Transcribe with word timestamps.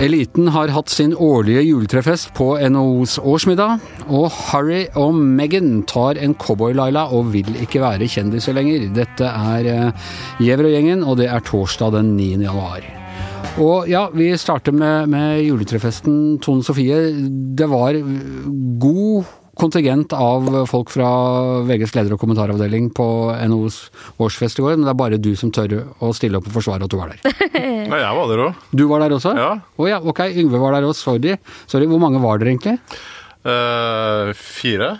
Eliten 0.00 0.46
har 0.54 0.70
hatt 0.72 0.88
sin 0.88 1.10
årlige 1.12 1.60
juletrefest 1.66 2.30
på 2.38 2.54
NHOs 2.72 3.18
årsmiddag, 3.18 3.82
og 4.06 4.30
Harry 4.30 4.84
og 4.94 5.18
Meghan 5.18 5.82
tar 5.90 6.16
en 6.22 6.36
cowboy-Laila 6.40 7.08
og 7.12 7.34
vil 7.34 7.50
ikke 7.60 7.82
være 7.82 8.08
kjendiser 8.08 8.54
lenger. 8.56 8.86
Dette 8.96 9.26
er 9.26 9.68
uh, 9.90 10.14
Giæver 10.38 10.70
og 10.70 10.76
gjengen, 10.76 11.04
og 11.04 11.18
det 11.18 11.26
er 11.28 11.44
torsdag 11.44 11.92
den 11.98 12.14
9. 12.16 12.30
januar. 12.46 12.86
Og 13.58 13.90
ja, 13.90 14.06
vi 14.14 14.30
starter 14.38 14.72
med, 14.72 15.10
med 15.10 15.42
juletrefesten. 15.42 16.38
Tone 16.38 16.64
Sofie, 16.64 17.02
det 17.58 17.68
var 17.68 17.98
god 18.80 19.39
kontingent 19.60 20.14
av 20.16 20.48
folk 20.70 20.90
fra 20.92 21.10
VGs 21.68 21.92
leder- 21.96 22.16
og 22.16 22.22
kommentaravdeling 22.22 22.88
på 22.96 23.06
NOs 23.52 23.78
årsfest 24.20 24.60
i 24.60 24.64
går, 24.64 24.78
men 24.78 24.88
det 24.88 24.94
er 24.94 25.00
bare 25.02 25.20
du 25.20 25.30
som 25.38 25.52
tør 25.54 25.76
å 26.00 26.12
stille 26.16 26.40
opp 26.40 26.48
og 26.48 26.56
forsvare 26.56 26.88
at 26.88 26.92
du 26.92 26.98
var 27.00 27.12
der. 27.12 27.36
Nei, 27.92 28.00
jeg 28.00 28.16
var 28.18 28.32
der 28.32 28.44
òg. 28.48 28.64
Du 28.72 28.86
var 28.90 29.04
der 29.04 29.16
også? 29.16 29.34
Ja. 29.38 29.52
Å 29.60 29.90
ja, 29.90 30.00
ok. 30.00 30.24
Yngve 30.42 30.62
var 30.62 30.76
der 30.78 30.88
òg. 30.88 30.96
Sorry. 30.98 31.36
Sorry. 31.70 31.88
Hvor 31.90 32.02
mange 32.02 32.22
var 32.22 32.40
dere 32.40 32.54
egentlig? 32.54 32.78
Uh, 33.44 34.32
fire. 34.36 34.94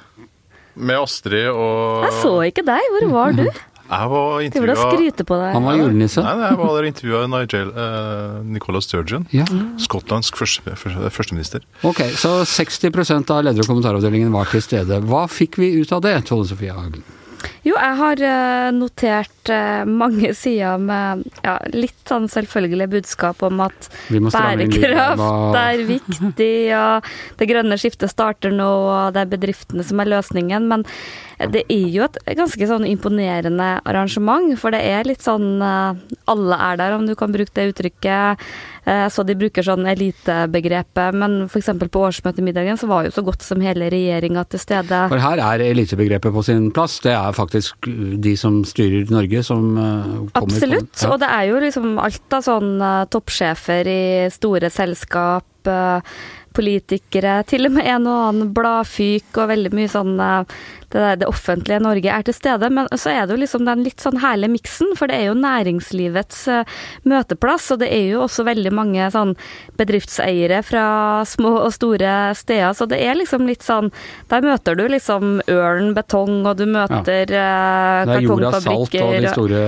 Med 0.80 0.96
Astrid 1.02 1.48
og 1.50 2.06
Jeg 2.06 2.14
så 2.22 2.34
ikke 2.46 2.64
deg. 2.64 2.92
Hvor 2.94 3.08
var 3.12 3.34
du? 3.36 3.44
Jeg 3.90 4.10
var 4.12 4.42
intervjua 4.46 4.76
skryte 4.78 5.24
på 5.26 5.38
deg. 5.40 5.54
Han 5.56 5.64
var 5.66 5.78
julenisse. 5.80 6.22
Nei, 6.22 6.34
nei, 6.38 6.50
jeg 6.52 6.58
var 6.60 6.74
der 6.76 6.86
og 6.86 6.90
intervjua 6.92 7.22
Nigel 7.32 7.72
eh, 7.84 8.36
Nicola 8.54 8.82
Sturgeon. 8.84 9.26
Ja. 9.34 9.46
Skotlands 9.82 10.30
første, 10.30 10.76
første, 10.78 11.10
førsteminister. 11.10 11.66
Ok, 11.86 12.04
så 12.14 12.36
60% 12.46 13.34
av 13.34 13.42
leder- 13.48 13.66
og 13.66 13.72
kommentaravdelingen 13.72 14.30
var 14.34 14.46
til 14.52 14.62
stede. 14.62 15.00
Hva 15.10 15.24
fikk 15.30 15.58
vi 15.58 15.72
ut 15.80 15.90
av 15.96 16.04
det, 16.06 16.14
Tone 16.30 16.46
Sofie 16.46 16.76
Hagen? 16.76 17.02
Jo, 17.60 17.74
jeg 17.76 17.96
har 17.98 18.22
eh, 18.24 18.70
notert 18.72 19.50
eh, 19.52 19.82
mange 19.84 20.32
sider 20.42 20.80
med 20.80 21.26
ja, 21.44 21.58
litt 21.74 21.98
sånn 22.08 22.28
selvfølgelig 22.32 22.88
budskap 22.94 23.44
om 23.46 23.60
at 23.66 23.90
bærekraft 24.08 25.58
er 25.64 25.84
viktig, 25.88 26.54
og 26.76 27.10
det 27.40 27.50
grønne 27.50 27.78
skiftet 27.80 28.12
starter 28.12 28.54
nå, 28.54 28.70
og 28.88 29.16
det 29.16 29.26
er 29.26 29.34
bedriftene 29.36 29.84
som 29.86 30.00
er 30.00 30.12
løsningen. 30.14 30.70
Men 30.70 30.86
det 31.52 31.64
er 31.72 31.86
jo 31.88 32.04
et 32.04 32.18
ganske 32.36 32.66
sånn 32.68 32.88
imponerende 32.88 33.70
arrangement, 33.88 34.52
for 34.60 34.72
det 34.76 34.82
er 34.84 35.08
litt 35.08 35.24
sånn 35.24 35.60
eh, 35.64 36.02
Alle 36.32 36.60
er 36.70 36.80
der, 36.80 36.96
om 36.96 37.06
du 37.08 37.16
kan 37.18 37.32
bruke 37.34 37.52
det 37.56 37.72
uttrykket. 37.74 38.50
Så 39.12 39.22
de 39.28 39.34
bruker 39.36 39.62
sånn 39.62 39.84
elitebegrepet, 39.86 41.14
men 41.14 41.34
f.eks. 41.44 41.68
på 41.92 42.00
årsmøtemiddagen 42.08 42.78
så 42.80 42.88
var 42.88 43.04
jo 43.04 43.12
så 43.12 43.22
godt 43.22 43.44
som 43.44 43.60
hele 43.62 43.90
regjeringa 43.92 44.42
til 44.50 44.62
stede. 44.62 45.02
For 45.12 45.20
her 45.20 45.42
er 45.44 45.62
elitebegrepet 45.66 46.32
på 46.32 46.42
sin 46.46 46.70
plass. 46.74 46.96
Det 47.04 47.12
er 47.12 47.36
faktisk 47.36 47.49
de 47.52 48.34
som 48.38 48.60
styrer 48.66 49.10
Norge 49.12 49.42
som 49.46 49.70
eh, 49.76 50.10
kommer 50.32 50.42
Absolutt. 50.42 51.02
Ja. 51.02 51.12
Og 51.12 51.20
det 51.22 51.30
er 51.30 51.46
jo 51.50 51.62
liksom 51.62 51.96
alt 52.02 52.36
av 52.36 52.44
sånn 52.46 52.74
eh, 52.80 53.06
toppsjefer 53.12 53.90
i 53.90 54.02
store 54.34 54.70
selskap, 54.72 55.48
eh, 55.70 56.20
politikere, 56.56 57.40
til 57.46 57.68
og 57.68 57.76
med 57.76 57.86
en 57.86 58.08
og 58.10 58.22
annen 58.28 58.54
bladfyk 58.54 59.38
og 59.38 59.52
veldig 59.52 59.70
mye 59.76 59.90
sånn 59.92 60.16
det, 60.92 61.20
det 61.22 61.28
offentlige 61.28 61.80
Norge 61.82 62.12
er 62.12 62.24
til 62.26 62.36
stede. 62.36 62.70
Men 62.72 62.88
så 62.98 63.12
er 63.12 63.26
det 63.26 63.36
jo 63.36 63.42
liksom 63.42 63.66
den 63.68 63.84
litt 63.86 64.02
sånn 64.02 64.20
herlige 64.22 64.54
miksen, 64.56 64.94
for 64.98 65.10
det 65.10 65.18
er 65.20 65.30
jo 65.30 65.36
næringslivets 65.38 66.42
eh, 66.50 66.78
møteplass. 67.08 67.70
Og 67.74 67.82
det 67.82 67.90
er 67.94 68.06
jo 68.12 68.24
også 68.26 68.46
veldig 68.48 68.72
mange 68.74 69.10
sånn 69.14 69.34
bedriftseiere 69.80 70.62
fra 70.66 70.86
små 71.28 71.56
og 71.64 71.72
store 71.74 72.14
steder, 72.38 72.74
så 72.76 72.86
det 72.90 73.00
er 73.04 73.18
liksom 73.18 73.46
litt 73.48 73.64
sånn 73.64 73.90
Der 74.30 74.42
møter 74.44 74.76
du 74.76 74.84
liksom 74.90 75.40
ørn, 75.50 75.92
betong, 75.96 76.44
og 76.48 76.58
du 76.60 76.66
møter 76.70 77.30
eh, 77.30 78.04
Det 78.06 78.16
er 78.16 78.26
jorda, 78.26 78.52
salt 78.60 78.90
kartongfabrikker. 78.92 79.04
og 79.06 79.24
de 79.24 79.32
store 79.32 79.62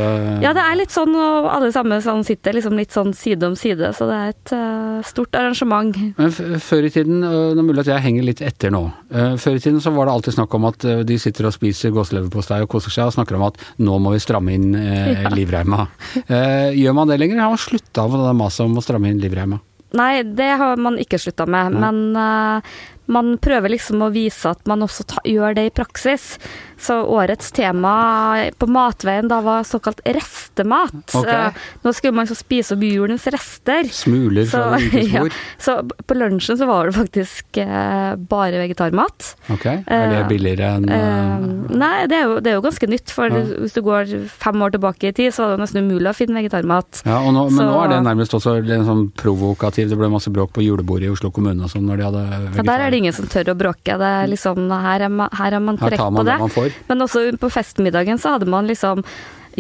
Ja, 0.44 0.52
det 0.56 0.64
er 0.64 0.78
litt 0.78 0.94
sånn, 0.94 1.14
og 1.16 1.48
alle 1.52 1.72
sammen 1.74 2.02
sånn 2.04 2.24
sitter 2.26 2.56
liksom 2.56 2.76
litt 2.78 2.94
sånn 2.94 3.12
side 3.16 3.46
om 3.46 3.56
side, 3.58 3.92
så 3.96 4.08
det 4.10 4.18
er 4.18 4.32
et 4.32 4.54
uh, 4.56 5.00
stort 5.06 5.36
arrangement. 5.38 5.96
Men 6.18 6.32
før 6.32 6.88
i 6.88 6.92
tiden, 6.92 7.22
det 7.22 7.60
er 7.60 7.66
mulig 7.66 7.84
at 7.84 7.92
jeg 7.94 8.06
henger 8.06 8.28
litt 8.28 8.42
etter 8.44 8.72
nå. 8.74 8.84
Uh, 9.12 9.34
Før 9.40 9.58
i 9.58 9.62
tiden 9.62 9.80
så 9.82 9.92
var 9.94 10.08
det 10.08 10.16
alltid 10.16 10.36
snakk 10.36 10.54
om 10.56 10.66
at 10.68 10.84
øh, 10.88 11.02
de 11.12 11.18
sitter 11.22 11.48
og 11.50 11.54
spiser 11.54 11.92
gåseleverpostei 11.94 12.62
og 12.64 12.70
koser 12.72 12.94
seg 12.94 13.10
og 13.10 13.16
snakker 13.18 13.38
om 13.38 13.46
at 13.50 13.60
nå 13.84 13.98
må 14.02 14.14
vi 14.16 14.22
stramme 14.24 14.54
inn 14.56 14.72
eh, 14.78 15.22
Ja. 15.22 15.30
livreima. 15.32 15.86
Eh, 16.26 16.72
gjør 16.80 16.96
man 16.96 17.08
det 17.12 17.20
lenger, 17.20 17.40
har 17.44 17.52
man 17.52 17.60
slutta 17.60 18.08
med 18.10 18.24
det 18.26 18.34
maset 18.40 18.64
om 18.66 18.78
å 18.80 18.84
stramme 18.84 19.12
inn 19.12 19.20
livreima? 19.22 19.60
Nei, 19.92 20.22
det 20.24 20.50
har 20.56 20.78
man 20.80 20.96
ikke 20.96 21.18
slutta 21.20 21.44
med, 21.44 21.74
Nei. 21.76 21.80
men 21.84 22.16
eh, 22.16 22.72
man 23.06 23.36
prøver 23.42 23.70
liksom 23.74 24.02
å 24.06 24.10
vise 24.14 24.50
at 24.50 24.60
man 24.66 24.82
også 24.86 25.04
ta, 25.06 25.20
gjør 25.26 25.54
det 25.58 25.66
i 25.66 25.70
praksis. 25.74 26.38
Så 26.82 26.96
årets 27.06 27.52
tema 27.54 28.50
på 28.58 28.66
Matveien 28.66 29.28
da 29.30 29.40
var 29.40 29.62
såkalt 29.62 30.00
restemat. 30.04 31.14
Okay. 31.14 31.46
Eh, 31.46 31.52
nå 31.84 31.92
skulle 31.94 32.16
man 32.16 32.26
så 32.26 32.34
spise 32.34 32.74
opp 32.74 32.82
julens 32.82 33.26
rester. 33.30 33.86
Smuler 33.94 34.46
fra 34.50 34.78
ukes 34.80 35.12
ja, 35.14 35.22
så 35.62 35.76
på 35.86 36.16
lunsjen 36.18 36.58
så 36.58 36.66
var 36.66 36.90
det 36.90 36.96
faktisk 36.96 37.60
eh, 37.62 38.14
bare 38.16 38.62
vegetarmat. 38.64 39.32
Ok, 39.54 39.66
er 39.66 40.10
det 40.10 40.18
Eh, 40.22 40.28
billigere 40.28 40.72
enn 40.78 40.88
Eh, 40.92 40.98
øh, 40.98 41.76
nei, 41.78 42.06
det 42.10 42.16
er, 42.18 42.24
jo, 42.28 42.40
det 42.42 42.50
er 42.52 42.56
jo 42.58 42.64
ganske 42.66 42.88
nytt. 42.90 43.10
For 43.14 43.30
Ja. 43.32 43.44
hvis 43.62 43.72
du 43.76 43.80
går 43.86 44.10
fem 44.28 44.60
år 44.62 44.74
tilbake 44.74 45.08
i 45.08 45.12
tid, 45.16 45.32
så 45.32 45.46
var 45.46 45.56
det 45.56 45.62
nesten 45.64 45.86
umulig 45.86 46.10
å 46.10 46.16
finne 46.16 46.36
vegetarmat. 46.42 47.02
ja, 47.06 47.18
nå, 47.22 47.44
Men 47.48 47.56
så- 47.58 47.68
nå 47.70 47.78
er 47.84 47.88
det 47.94 48.00
nærmest 48.04 48.34
også 48.34 48.56
en 48.58 48.84
sånn 48.86 49.04
provokativ 49.14 49.88
Det 49.88 49.98
ble 49.98 50.08
masse 50.10 50.30
bråk 50.30 50.52
på 50.52 50.62
julebordet 50.66 51.06
i 51.06 51.12
Oslo 51.14 51.30
kommune 51.30 51.62
og 51.64 51.70
sånn 51.70 51.86
når 51.86 51.96
de 51.96 52.04
hadde 52.10 52.22
Ja, 52.30 52.38
vegetar. 52.50 52.64
der 52.64 52.90
er 52.92 52.96
det 52.96 53.02
ingen 53.02 53.16
som 53.16 53.28
tør 53.32 53.52
å 53.54 53.58
bråke. 53.58 53.98
Det 53.98 54.08
er 54.22 54.30
liksom, 54.30 54.66
her, 54.70 55.06
er 55.08 55.12
man, 55.12 55.30
her 55.38 55.56
er 55.56 55.62
man 55.64 55.78
trekk 55.80 55.96
tar 55.96 56.10
på 56.10 56.16
man 56.18 56.28
det. 56.28 56.38
det 56.38 56.56
man. 56.56 56.74
Men 56.90 57.06
også 57.06 57.28
på 57.40 57.52
festmiddagen 57.52 58.20
så 58.20 58.36
hadde 58.36 58.50
man 58.52 58.68
liksom 58.70 59.06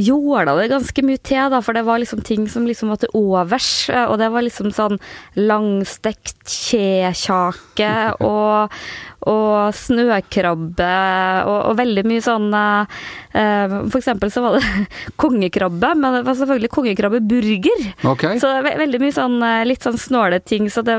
jåla 0.00 0.54
det 0.56 0.70
ganske 0.72 1.04
mye 1.04 1.20
til, 1.20 1.50
da, 1.52 1.60
for 1.64 1.76
det 1.76 1.84
var 1.84 2.00
liksom 2.00 2.22
ting 2.24 2.46
som 2.48 2.66
liksom 2.68 2.92
var 2.92 3.00
til 3.02 3.12
overs. 3.18 3.70
Og 4.06 4.16
det 4.20 4.30
var 4.32 4.44
liksom 4.46 4.72
sånn 4.74 5.00
langstekt 5.36 6.44
kjekjake 6.48 7.92
og, 8.32 8.82
og 9.30 9.74
snøkrabbe 9.76 10.92
og, 11.46 11.58
og 11.70 11.76
veldig 11.78 12.04
mye 12.08 12.22
sånn 12.24 12.48
eh, 12.56 13.74
For 13.92 13.98
eksempel 14.00 14.32
så 14.34 14.42
var 14.44 14.56
det 14.58 14.86
kongekrabbe, 15.22 15.92
men 15.98 16.18
det 16.18 16.22
var 16.26 16.38
selvfølgelig 16.40 16.72
kongekrabbeburger. 16.74 17.84
Okay. 18.14 18.40
Så 18.42 18.50
det 18.50 18.60
er 18.60 18.66
ve 18.66 18.74
veldig 18.82 19.02
mye 19.04 19.14
sånn 19.14 19.36
eh, 19.46 19.62
litt 19.68 19.86
sånn 19.86 19.98
snåle 20.00 20.40
ting. 20.42 20.68
Så 20.72 20.84
det, 20.86 20.98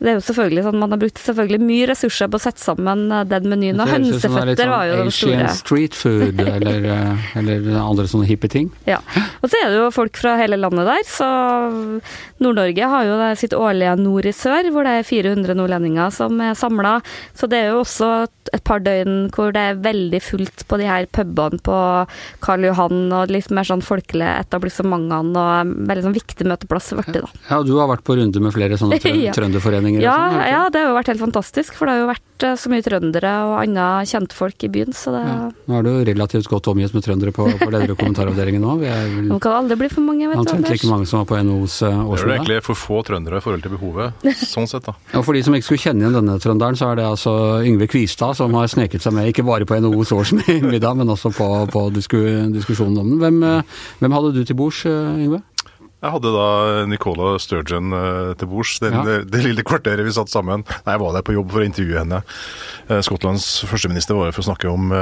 det 0.00 0.14
er 0.14 0.18
jo 0.18 0.24
selvfølgelig 0.30 0.66
sånn 0.68 0.80
man 0.80 0.96
har 0.96 1.02
brukt 1.02 1.20
selvfølgelig 1.20 1.60
mye 1.66 1.90
ressurser 1.92 2.30
på 2.32 2.40
å 2.40 2.44
sette 2.46 2.64
sammen 2.64 3.06
den 3.28 3.50
menyen. 3.52 3.80
Og 3.80 3.88
er 3.88 3.98
hønseføtter 3.98 4.72
var 4.72 4.88
jo 4.88 4.96
det 5.02 5.16
store. 5.16 5.36
Asian 5.44 5.60
street 5.60 5.98
food, 5.98 6.40
eller, 6.56 6.88
eller 7.36 7.70
andre 7.82 8.08
sånne 8.10 8.28
hippe 8.30 8.48
ting. 8.52 8.72
Ja. 8.88 9.02
Og 9.42 9.50
så 9.50 9.60
er 9.60 9.68
det 9.68 9.82
jo 9.82 9.90
folk 9.94 10.16
fra 10.20 10.38
hele 10.40 10.58
landet 10.60 10.88
der, 10.88 11.04
så 11.08 11.28
Nord-Norge 12.40 12.90
har 12.94 13.08
jo 13.08 13.20
sitt 13.36 13.54
årlige 13.56 13.94
Nord 14.00 14.28
i 14.30 14.34
sør, 14.34 14.70
hvor 14.72 14.86
det 14.86 14.96
er 15.00 15.06
400 15.06 15.56
nordlendinger 15.58 16.12
som 16.14 16.40
er 16.40 16.56
samla. 16.58 16.98
Så 17.36 17.49
det 17.50 17.58
er 17.64 17.68
jo 17.72 17.80
også 17.82 18.10
et 18.50 18.64
par 18.66 18.80
døgn 18.82 19.28
hvor 19.34 19.52
det 19.54 19.60
er 19.62 19.76
veldig 19.84 20.18
fullt 20.24 20.64
på 20.66 20.78
de 20.80 20.86
her 20.88 21.04
pubene 21.14 21.60
på 21.62 21.74
Karl 22.42 22.64
Johan, 22.66 23.04
og 23.14 23.30
litt 23.30 23.50
mer 23.54 23.66
sånn 23.68 23.82
folkelige 23.84 24.32
etablissementene, 24.46 25.38
og 25.38 25.74
veldig 25.90 26.04
sånn 26.08 26.16
viktig 26.16 26.46
møteplass 26.50 26.90
ble 26.98 27.04
det, 27.14 27.22
da. 27.26 27.30
Ja, 27.50 27.60
du 27.66 27.74
har 27.78 27.90
vært 27.92 28.02
på 28.06 28.16
runde 28.18 28.42
med 28.42 28.54
flere 28.56 28.78
sånne 28.80 28.98
trø 29.04 29.12
Ja. 29.20 29.34
trønderforeninger? 29.36 30.02
Ja, 30.02 30.16
sånn, 30.16 30.42
ja, 30.50 30.62
det 30.72 30.82
har 30.82 30.90
jo 30.92 30.96
vært 30.98 31.12
helt 31.12 31.22
fantastisk, 31.22 31.76
for 31.78 31.86
det 31.90 31.94
har 31.98 32.02
jo 32.04 32.08
vært 32.10 32.46
eh, 32.48 32.56
så 32.58 32.72
mye 32.72 32.82
trøndere 32.86 33.32
og 33.46 33.54
andre 33.60 33.86
kjentfolk 34.10 34.66
i 34.66 34.72
byen, 34.72 34.96
så 34.96 35.14
det 35.14 35.22
Ja. 35.30 35.38
Nå 35.70 35.78
er 35.78 35.86
du 35.86 35.92
relativt 36.10 36.48
godt 36.50 36.66
omgitt 36.72 36.94
med 36.96 37.04
trøndere 37.06 37.34
på, 37.36 37.46
på 37.60 37.70
leder- 37.70 37.92
og 37.94 37.98
kommentaravdelingen 38.00 38.64
nå. 38.64 38.78
Vi 38.80 38.88
er 38.90 39.06
vel 39.14 39.38
kan 39.40 39.58
aldri 39.60 39.76
bli 39.84 39.88
for 39.92 40.02
mange, 40.06 40.26
vet 40.30 40.36
du. 40.40 40.42
omtrent 40.42 40.66
ikke 40.66 40.80
like 40.80 40.90
mange 40.90 41.06
som 41.10 41.20
var 41.22 41.28
på 41.30 41.38
NHOs 41.44 41.76
årsmøte. 41.86 42.24
Det 42.24 42.30
er 42.30 42.36
egentlig 42.40 42.62
for 42.66 42.74
få 42.80 43.02
trøndere 43.06 43.38
i 43.38 43.44
forhold 43.44 43.62
til 43.66 43.74
behovet, 43.76 44.26
sånn 44.40 44.66
sett, 44.70 44.88
da. 44.88 44.96
Og 45.18 45.24
for 45.26 45.36
de 45.36 45.42
som 45.46 45.54
ikke 45.54 45.68
skulle 45.68 45.84
kjenne 45.84 46.02
igjen 46.06 46.16
denne 46.18 46.38
trønderen, 46.42 46.78
så 46.80 46.90
er 46.90 47.00
det 47.00 47.06
altså 47.06 47.34
Yngve 47.66 47.86
Kvistad 47.90 48.36
som 48.38 48.54
har 48.58 48.68
sneket 48.70 49.02
seg 49.04 49.14
med, 49.16 49.28
ikke 49.32 49.44
bare 49.46 49.66
på 49.68 49.76
NHOs 49.80 50.12
årsmiddag, 50.16 50.96
men 51.00 51.12
også 51.12 51.32
på, 51.36 51.46
på 51.72 51.82
diskusjonen 51.94 52.98
om 53.02 53.12
den. 53.12 53.20
Hvem, 53.22 53.38
eh, 53.46 53.78
hvem 54.00 54.16
hadde 54.16 54.32
du 54.36 54.42
til 54.48 54.58
bords, 54.58 54.82
eh, 54.88 55.24
Yngve? 55.26 55.42
Jeg 56.00 56.14
hadde 56.14 56.30
da 56.32 56.44
Nicola 56.88 57.34
Sturgeon 57.42 57.92
eh, 57.92 58.32
til 58.40 58.48
bords, 58.48 58.78
Ja. 58.80 59.02
det, 59.20 59.42
lille 59.44 59.64
kvarteret 59.66 60.06
vi 60.06 60.14
satt 60.16 60.32
sammen. 60.32 60.64
Nei, 60.86 60.94
Jeg 60.96 61.02
var 61.02 61.12
der 61.18 61.26
på 61.26 61.34
jobb 61.36 61.50
for 61.52 61.60
å 61.60 61.68
intervjue 61.68 62.00
henne. 62.00 62.22
Skottlands 63.04 63.50
førsteminister 63.68 64.16
var 64.16 64.30
jo 64.30 64.36
for 64.38 64.44
å 64.46 64.48
snakke 64.48 64.70
om 64.72 64.94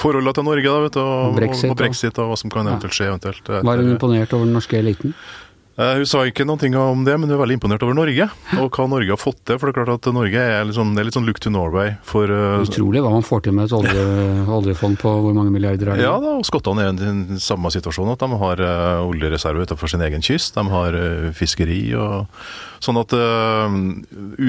forholdet 0.00 0.38
til 0.38 0.46
Norge 0.48 0.64
da, 0.70 0.80
vet 0.86 0.94
du, 0.96 1.00
og, 1.04 1.34
Brexit, 1.36 1.66
og, 1.68 1.74
og 1.74 1.80
brexit 1.82 2.18
og 2.22 2.30
hva 2.30 2.36
som 2.40 2.52
kan 2.54 2.68
eventuelt 2.70 2.96
skje. 2.96 3.10
eventuelt. 3.12 3.50
Var 3.68 3.82
hun 3.82 3.90
imponert 3.92 4.32
over 4.32 4.48
den 4.48 4.56
norske 4.56 4.78
eliten? 4.80 5.12
Eh, 5.82 5.98
Hun 5.98 6.06
sa 6.08 6.22
ikke 6.28 6.46
noen 6.46 6.60
ting 6.60 6.76
om 6.78 7.02
det, 7.06 7.14
men 7.18 7.28
hun 7.28 7.36
er 7.36 7.40
veldig 7.42 7.56
imponert 7.58 7.84
over 7.86 7.96
Norge. 7.96 8.28
Og 8.60 8.68
hva 8.76 8.86
Norge 8.90 9.12
har 9.14 9.20
fått 9.20 9.40
til. 9.48 9.58
For 9.58 9.68
det 9.68 9.74
er 9.74 9.78
klart 9.80 9.92
at 9.96 10.10
Norge 10.14 10.44
er 10.56 10.72
sånn, 10.76 10.94
det 10.94 11.02
er 11.02 11.08
litt 11.08 11.18
sånn 11.18 11.28
look 11.28 11.40
to 11.42 11.52
Norway 11.52 11.94
for 12.06 12.30
uh, 12.30 12.62
Utrolig 12.62 13.02
hva 13.04 13.12
man 13.14 13.26
får 13.26 13.46
til 13.46 13.56
med 13.56 13.68
et 13.68 13.76
olje, 13.76 14.04
oljefond 14.58 15.00
på 15.02 15.14
hvor 15.24 15.36
mange 15.36 15.54
milliarder 15.54 15.92
er 15.92 16.00
det? 16.00 16.06
Ja 16.06 16.16
da, 16.22 16.36
og 16.40 16.46
skottene 16.48 16.86
er 16.86 16.92
i 16.92 17.00
den 17.00 17.40
samme 17.42 17.72
situasjonen, 17.74 18.14
at 18.16 18.22
de 18.22 18.42
har 18.44 18.62
uh, 18.62 19.08
oljereserver 19.08 19.66
utenfor 19.66 19.90
sin 19.90 20.04
egen 20.06 20.24
kyst. 20.24 20.54
De 20.58 20.66
har 20.72 20.98
uh, 20.98 21.32
fiskeri 21.36 21.82
og 21.98 22.28
Sånn 22.82 22.98
at 22.98 23.12
eh, 23.14 23.74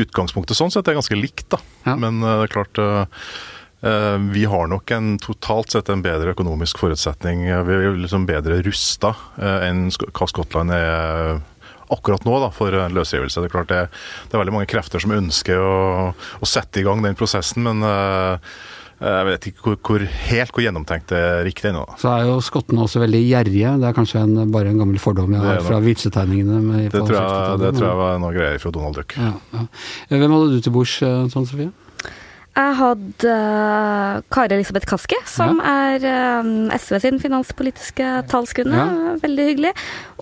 utgangspunktet 0.01 0.57
sånn 0.57 0.71
sett 0.73 0.87
er 0.89 0.95
ganske 0.97 1.13
likt, 1.13 1.43
da. 1.53 1.59
Ja. 1.85 1.93
Men 2.01 2.17
eh, 2.23 2.39
det 2.41 2.47
er 2.47 2.53
klart 2.55 2.79
eh, 2.81 3.03
Eh, 3.03 3.52
Vi 3.83 4.45
har 4.47 4.67
nok 4.71 4.91
en 4.95 5.17
totalt 5.19 5.73
sett 5.75 5.89
en 5.91 6.01
bedre 6.05 6.31
økonomisk 6.31 6.77
forutsetning. 6.79 7.41
Vi 7.67 7.73
er 7.75 7.97
liksom 7.99 8.23
bedre 8.29 8.61
rusta 8.63 9.11
enn 9.67 9.89
hva 9.91 10.27
Skottland 10.31 10.71
er 10.71 11.41
akkurat 11.93 12.23
nå 12.25 12.37
da, 12.41 12.47
for 12.55 12.73
en 12.73 12.95
løsrivelse. 12.95 13.41
Det 13.43 13.49
er 13.49 13.53
klart 13.53 13.67
det, 13.73 13.81
det 14.29 14.37
er 14.37 14.41
veldig 14.41 14.53
mange 14.55 14.69
krefter 14.71 15.03
som 15.03 15.11
ønsker 15.13 15.59
å, 15.59 16.13
å 16.15 16.47
sette 16.47 16.79
i 16.79 16.85
gang 16.87 17.03
den 17.03 17.17
prosessen, 17.19 17.61
men 17.67 17.83
eh, 17.85 18.55
jeg 19.03 19.27
vet 19.27 19.47
ikke 19.51 19.65
hvor, 19.67 19.75
hvor, 19.89 20.05
helt 20.29 20.55
hvor 20.55 20.63
gjennomtenkt 20.63 21.11
det 21.11 21.19
er 21.19 21.43
riktig 21.45 21.73
ennå. 21.73 21.83
Så 21.99 22.07
er 22.15 22.23
jo 22.31 22.39
skottene 22.45 22.85
også 22.87 23.03
veldig 23.03 23.19
gjerrige. 23.27 23.75
Det 23.83 23.89
er 23.91 23.97
kanskje 23.99 24.23
en, 24.23 24.37
bare 24.55 24.71
en 24.71 24.79
gammel 24.79 24.97
fordom 25.03 25.35
jeg 25.35 25.43
har 25.43 25.59
fra 25.67 25.81
vitsetegningene. 25.83 26.61
med- 26.71 26.87
Det 26.95 27.03
tror 27.03 27.19
jeg, 27.19 27.59
det 27.67 27.73
tror 27.75 27.89
jeg 27.91 27.99
var 27.99 28.19
noe 28.23 28.33
greier 28.39 28.63
fra 28.63 28.71
Donald 28.79 28.95
Duck. 29.01 29.17
ja, 29.19 29.33
ja. 29.53 29.65
Hvem 30.15 30.37
hadde 30.39 30.51
du 30.55 30.61
til 30.63 30.77
bords, 30.79 30.95
eh, 31.03 31.25
sånn 31.35 31.45
Sofie? 31.51 31.69
Jeg 32.53 32.73
hadde 32.77 33.29
eh, 33.33 34.17
Kari 34.29 34.53
Elisabeth 34.53 34.85
Kaski, 34.85 35.17
som 35.25 35.57
er 35.65 36.03
eh, 36.05 36.49
SV 36.77 36.99
sin 37.01 37.15
finanspolitiske 37.21 38.09
talskvinne. 38.29 38.77
Ja. 38.77 39.13
Veldig 39.23 39.45
hyggelig. 39.47 39.71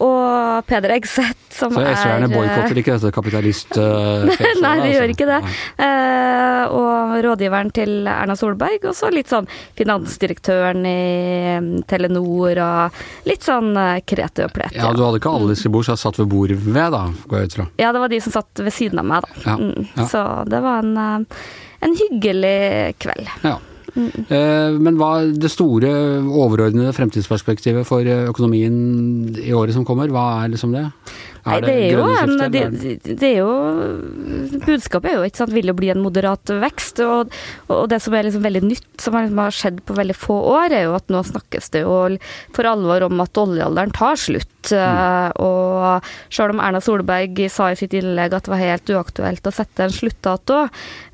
Og 0.01 0.61
Peder 0.69 0.93
Egseth, 0.95 1.35
som 1.51 1.75
er 1.75 1.75
Så 1.75 1.81
er 1.89 1.97
SV-erne 1.99 2.29
eh, 2.29 2.35
boikotter 2.37 2.79
ikke 2.79 2.95
dette 2.95 3.11
kapitalist... 3.17 3.75
eh, 3.75 4.31
Nei, 4.63 4.77
de 4.79 4.85
altså. 4.85 4.93
gjør 4.95 5.13
ikke 5.15 5.27
det. 5.27 5.39
Eh, 5.87 6.61
og 6.71 7.17
rådgiveren 7.25 7.71
til 7.75 7.97
Erna 8.07 8.37
Solberg, 8.39 8.85
og 8.87 8.95
så 8.95 9.09
litt 9.11 9.27
sånn 9.31 9.49
finansdirektøren 9.79 10.85
i 10.87 10.95
mm, 11.59 11.69
Telenor, 11.91 12.61
og 12.63 13.27
litt 13.27 13.43
sånn 13.43 13.73
krete 14.07 14.47
og 14.47 14.55
plete. 14.55 14.77
Ja, 14.79 14.93
du 14.95 15.03
hadde 15.03 15.19
ikke 15.19 15.33
alle 15.35 15.51
disse 15.51 15.71
bord, 15.73 15.83
så 15.89 15.97
jeg 15.97 16.03
satt 16.05 16.21
ved 16.21 16.31
bordet 16.31 16.61
ved, 16.63 16.87
da, 16.95 17.03
går 17.27 17.43
jeg 17.43 17.51
ut 17.51 17.57
fra. 17.59 17.67
Ja, 17.81 17.91
det 17.91 18.05
var 18.05 18.13
de 18.15 18.21
som 18.23 18.35
satt 18.39 18.63
ved 18.63 18.71
siden 18.75 19.03
av 19.03 19.09
meg, 19.11 19.27
da. 19.27 19.43
Ja, 19.51 19.57
Mm. 19.61 19.83
ja. 19.97 20.05
Så 20.09 20.21
det 20.49 20.61
var 20.63 20.79
en, 20.81 20.95
eh, 20.97 21.43
en 21.81 21.97
hyggelig 21.97 22.95
kveld. 23.01 23.29
Ja. 23.45 23.57
Mm. 23.91 24.79
Men 24.79 24.95
hva 24.95 25.09
er 25.19 25.33
det 25.35 25.49
store 25.51 25.89
overordnede 26.23 26.93
fremtidsperspektivet 26.95 27.83
for 27.83 28.07
eh, 28.07 28.23
økonomien 28.29 28.77
i 29.35 29.51
året 29.51 29.75
som 29.75 29.83
kommer? 29.87 30.07
Hva 30.13 30.45
er 30.45 30.53
liksom 30.53 30.71
det? 30.75 30.85
Nei, 31.45 31.57
det 31.63 31.73
er 31.73 31.95
jo 31.95 32.05
en 32.21 32.33
det, 32.53 32.61
det- 33.07 33.29
er 33.31 33.37
jo 33.39 33.51
Budskapet 34.61 35.09
er 35.09 35.15
jo 35.17 35.25
ikke 35.25 35.39
sant, 35.41 35.53
vil 35.55 35.71
jo 35.71 35.75
bli 35.77 35.89
en 35.93 36.01
moderat 36.03 36.51
vekst. 36.61 36.99
Og, 37.05 37.31
og 37.71 37.87
det 37.89 38.01
som 38.03 38.13
er 38.13 38.27
liksom 38.27 38.43
veldig 38.45 38.61
nytt, 38.67 38.89
som 39.01 39.15
liksom 39.17 39.41
har 39.41 39.55
skjedd 39.55 39.79
på 39.87 39.95
veldig 39.97 40.15
få 40.17 40.37
år, 40.53 40.75
er 40.77 40.85
jo 40.85 40.95
at 40.97 41.09
nå 41.13 41.21
snakkes 41.25 41.71
det 41.73 41.83
jo 41.85 41.95
for 42.55 42.69
alvor 42.69 43.07
om 43.07 43.23
at 43.23 43.39
oljealderen 43.41 43.93
tar 43.95 44.19
slutt. 44.21 44.49
Mm. 44.69 44.77
Eh, 44.77 45.29
Og 45.41 46.09
selv 46.29 46.53
om 46.55 46.61
Erna 46.61 46.81
Solberg 46.83 47.39
sa 47.49 47.71
i 47.71 47.79
sitt 47.79 47.95
innlegg 47.97 48.35
at 48.37 48.45
det 48.45 48.53
var 48.53 48.61
helt 48.61 48.91
uaktuelt 48.93 49.47
å 49.49 49.55
sette 49.55 49.87
en 49.87 49.95
sluttdato, 49.95 50.65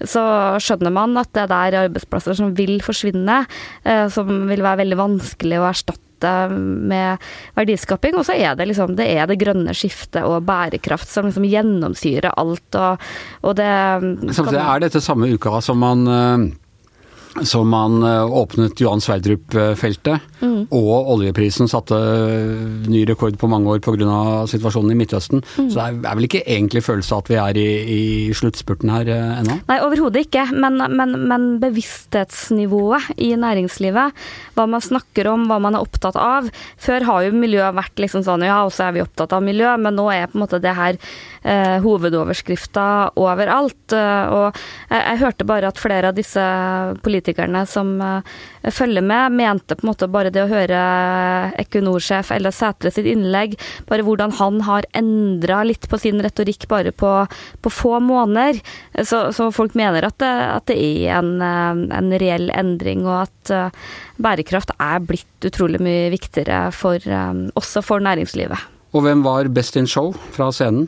så 0.03 0.23
skjønner 0.63 0.91
man 0.91 1.15
at 1.21 1.31
det 1.38 1.47
er 1.47 1.80
arbeidsplasser 1.85 2.35
som 2.38 2.51
vil 2.57 2.80
forsvinne, 2.83 3.45
eh, 3.85 4.07
som 4.12 4.27
vil 4.50 4.65
være 4.65 4.83
veldig 4.83 5.00
vanskelig 5.00 5.62
å 5.62 5.69
erstatte 5.71 6.06
med 6.25 7.24
verdiskaping. 7.58 8.18
Og 8.18 8.25
så 8.28 8.38
er 8.38 8.58
det 8.58 8.69
liksom 8.72 8.96
det, 8.98 9.10
er 9.14 9.30
det 9.30 9.40
grønne 9.42 9.75
skiftet 9.78 10.24
og 10.25 10.46
bærekraft 10.48 11.12
som 11.12 11.28
liksom 11.30 11.48
gjennomsyrer 11.48 12.34
alt. 12.38 12.69
Og, 12.75 13.10
og 13.44 13.58
det 13.60 13.74
Samtidig 14.34 14.64
er 14.64 14.88
dette 14.88 15.04
samme 15.04 15.30
uka 15.34 15.62
som 15.64 15.84
man 15.84 16.08
som 17.45 17.69
man 17.69 18.01
eh, 18.04 18.38
åpnet 18.42 18.81
Johan 18.81 19.04
Sverdrup-feltet, 19.04 20.22
Mm. 20.38 20.68
og 20.69 21.07
oljeprisen 21.16 21.66
satte 21.66 21.98
eh, 21.98 22.60
ny 22.86 23.00
rekord 23.10 23.39
på 23.42 23.48
mange 23.50 23.72
år 23.74 23.80
pga. 23.81 24.45
situasjonen 24.45 24.94
i 24.94 24.98
Midtøsten. 25.00 25.42
Mm. 25.57 25.69
Så 25.72 25.80
det 25.80 25.86
er, 26.06 26.16
vel 26.19 26.28
ikke 26.28 26.44
egentlig 26.45 26.84
følelse 26.86 27.16
av 27.16 27.24
at 27.24 27.31
vi 27.31 27.39
er 27.42 27.57
i, 27.57 27.69
i 27.94 28.01
sluttspurten 28.38 28.92
her 28.94 29.10
eh, 29.10 29.39
ennå? 29.42 29.57
Nei, 29.66 29.80
overhodet 29.81 30.28
ikke. 30.28 30.45
Men, 30.54 30.78
men, 30.94 31.16
men 31.30 31.48
bevissthetsnivået 31.63 33.18
i 33.18 33.31
næringslivet, 33.40 34.13
hva 34.54 34.68
man 34.69 34.83
snakker 34.83 35.31
om, 35.31 35.48
hva 35.50 35.57
man 35.63 35.78
er 35.78 35.86
opptatt 35.86 36.18
av 36.22 36.51
Før 36.81 37.06
har 37.07 37.25
jo 37.25 37.33
miljøet 37.33 37.75
vært 37.78 38.00
liksom 38.01 38.24
sånn 38.25 38.45
ja, 38.45 38.60
også 38.66 38.88
er 38.88 38.95
vi 38.95 39.04
opptatt 39.04 39.33
av 39.33 39.42
miljø, 39.45 39.74
men 39.81 39.98
nå 39.98 40.06
er 40.13 40.30
på 40.30 40.38
en 40.38 40.45
måte 40.45 40.62
det 40.62 40.75
her 40.78 41.01
eh, 41.42 41.78
hovedoverskrifta 41.81 43.18
overalt. 43.18 43.95
Og 43.98 44.45
jeg, 44.54 45.01
jeg 45.01 45.22
hørte 45.24 45.48
bare 45.50 45.74
at 45.74 45.81
flere 45.81 46.12
av 46.12 46.18
disse 46.18 46.45
politikerne 47.01 47.26
som 47.68 48.01
eh, 48.01 48.71
følger 48.71 49.01
med, 49.01 49.31
mente 49.31 49.75
på 49.75 49.85
en 49.85 49.89
måte 49.91 50.07
bare 50.07 50.31
det 50.33 50.44
å 50.44 50.50
høre 50.51 50.79
Equinor-sjef 51.59 52.31
Ella 52.31 52.51
Sætre 52.51 52.91
sitt 52.91 53.06
innlegg, 53.06 53.57
bare 53.88 54.03
hvordan 54.03 54.31
han 54.39 54.62
har 54.68 54.85
endra 54.94 55.63
litt 55.63 55.89
på 55.89 55.97
sin 55.97 56.21
retorikk 56.21 56.68
bare 56.68 56.91
på, 56.91 57.27
på 57.62 57.69
få 57.69 58.00
måneder. 58.00 58.62
Så, 59.03 59.31
så 59.33 59.50
folk 59.51 59.75
mener 59.75 60.07
at 60.07 60.18
det, 60.19 60.33
at 60.57 60.68
det 60.71 60.77
er 60.77 61.18
en, 61.19 61.41
eh, 61.41 61.97
en 61.97 62.13
reell 62.21 62.50
endring, 62.51 63.06
og 63.07 63.25
at 63.27 63.51
eh, 63.51 63.89
bærekraft 64.18 64.71
er 64.80 65.03
blitt 65.03 65.47
utrolig 65.47 65.81
mye 65.83 66.07
viktigere 66.13 66.71
for, 66.71 67.01
også 67.57 67.83
for 67.85 68.01
næringslivet. 68.01 68.57
Og 68.95 69.03
hvem 69.06 69.21
var 69.25 69.50
best 69.53 69.77
in 69.77 69.88
show 69.89 70.13
fra 70.33 70.50
scenen? 70.56 70.88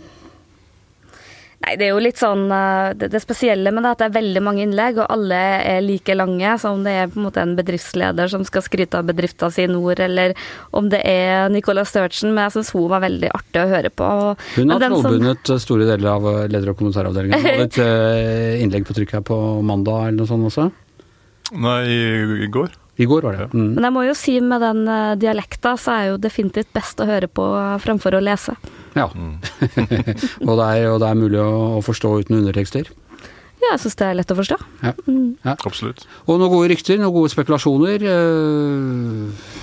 Nei, 1.59 1.73
det 1.75 1.89
er 1.89 1.91
jo 1.91 2.00
litt 2.00 2.15
sånn 2.15 2.45
eh, 2.56 2.94
Det, 2.95 3.09
det 3.11 3.19
spesielle 3.19 3.73
med 3.75 3.83
det 3.83 3.89
er 3.89 3.95
at 3.97 4.01
det 4.01 4.07
er 4.07 4.13
veldig 4.15 4.41
mange 4.45 4.63
innlegg, 4.63 5.01
og 5.03 5.09
alle 5.11 5.39
er 5.59 5.81
like 5.83 6.15
lange. 6.15 6.53
Så 6.61 6.71
om 6.71 6.85
det 6.85 6.94
er 6.95 7.11
på 7.11 7.19
en 7.19 7.25
måte 7.27 7.44
en 7.44 7.56
bedriftsleder 7.57 8.31
som 8.31 8.45
skal 8.47 8.63
skryte 8.63 9.01
av 9.01 9.09
bedrifta 9.09 9.50
si 9.51 9.65
i 9.67 9.71
nord, 9.71 10.00
eller 10.06 10.35
om 10.71 10.88
det 10.91 11.01
er 11.03 11.51
Nicola 11.51 11.83
Sturgeon, 11.88 12.31
men 12.33 12.45
jeg 12.47 12.56
syns 12.57 12.71
hun 12.77 12.88
var 12.91 13.03
veldig 13.03 13.31
artig 13.35 13.63
å 13.63 13.69
høre 13.73 13.91
på. 13.91 14.07
Og, 14.29 14.45
Hun 14.56 14.71
har 14.71 14.85
trollbundet 14.88 15.51
som- 15.51 15.59
store 15.59 15.89
deler 15.89 16.13
av 16.15 16.27
eh, 16.31 16.47
leder- 16.47 16.71
og 16.71 16.79
kommentaravdelingen. 16.79 17.44
Hadde 17.44 17.67
et 17.67 17.81
eh, 17.83 18.63
innlegg 18.63 18.88
på 18.88 18.95
trykk 18.95 19.17
her 19.19 19.25
på 19.27 19.39
mandag 19.61 20.07
eller 20.07 20.21
noe 20.23 20.31
sånt 20.31 20.47
også? 20.47 20.69
Nei, 21.59 21.79
i, 21.89 22.01
i 22.45 22.51
går. 22.53 22.71
I 23.00 23.06
går 23.07 23.23
var 23.23 23.35
det. 23.38 23.45
Mm. 23.53 23.73
Men 23.75 23.85
jeg 23.88 23.94
må 23.95 24.01
jo 24.07 24.15
si 24.17 24.39
med 24.44 24.59
den 24.63 24.81
eh, 24.88 25.15
dialekta, 25.19 25.75
så 25.79 25.91
er 25.95 26.06
jo 26.13 26.17
definitivt 26.23 26.71
best 26.75 27.00
å 27.00 27.07
høre 27.07 27.27
på 27.31 27.45
eh, 27.56 27.77
fremfor 27.83 28.15
å 28.15 28.23
lese. 28.23 28.56
Ja. 28.95 29.06
og, 30.47 30.53
det 30.57 30.65
er, 30.65 30.88
og 30.89 31.00
det 31.01 31.09
er 31.09 31.19
mulig 31.19 31.39
å, 31.41 31.77
å 31.77 31.81
forstå 31.86 32.15
uten 32.24 32.39
undertekster. 32.39 32.89
Ja, 33.59 33.74
jeg 33.74 33.81
syns 33.83 33.97
det 34.00 34.07
er 34.07 34.15
lett 34.18 34.31
å 34.31 34.38
forstå. 34.39 34.57
Ja. 34.86 34.94
Absolutt. 35.57 36.06
Og 36.25 36.39
noen 36.39 36.51
gode 36.53 36.69
rykter, 36.71 36.97
noen 37.01 37.13
gode 37.13 37.31
spekulasjoner. 37.33 38.06
eh, 38.07 39.57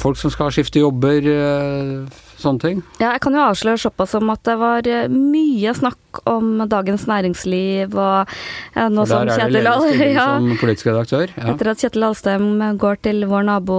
folk 0.00 0.16
som 0.16 0.30
skal 0.32 0.52
skifte 0.54 0.80
jobber, 0.80 1.26
eh, 1.26 2.06
sånne 2.42 2.62
ting. 2.62 2.80
Ja, 3.00 3.12
jeg 3.14 3.22
kan 3.24 3.36
jo 3.36 3.42
avsløre 3.44 3.80
såpass 3.80 4.14
som 4.16 4.30
at 4.32 4.42
det 4.48 4.56
var 4.60 4.88
eh, 4.88 5.10
mye 5.12 5.74
snakk 5.76 6.22
om 6.30 6.64
Dagens 6.70 7.06
Næringsliv 7.10 7.94
og 7.94 8.32
eh, 8.74 8.88
nå 8.90 9.06
som 9.10 9.30
Kjetil 9.30 9.68
ja, 10.16 10.26
som 10.34 10.50
politisk 10.60 10.90
redaktør. 10.90 11.36
Ja. 11.36 11.52
Etter 11.54 11.72
at 11.74 11.84
Kjetil 11.84 12.08
Alstheim 12.08 12.50
går 12.80 13.00
til 13.06 13.24
vår 13.30 13.46
nabo 13.50 13.78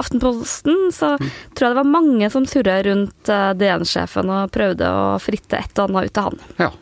Aftenposten, 0.00 0.90
så 0.94 1.14
tror 1.20 1.66
jeg 1.66 1.72
det 1.72 1.80
var 1.80 1.90
mange 1.96 2.30
som 2.32 2.46
surra 2.48 2.80
rundt 2.86 3.32
eh, 3.32 3.48
DN-sjefen 3.60 4.30
og 4.36 4.54
prøvde 4.54 4.92
å 4.92 5.10
fritte 5.22 5.60
et 5.60 5.80
og 5.80 5.90
annet 5.90 6.10
ut 6.10 6.22
av 6.22 6.30
han. 6.30 6.46
ja. 6.66 6.72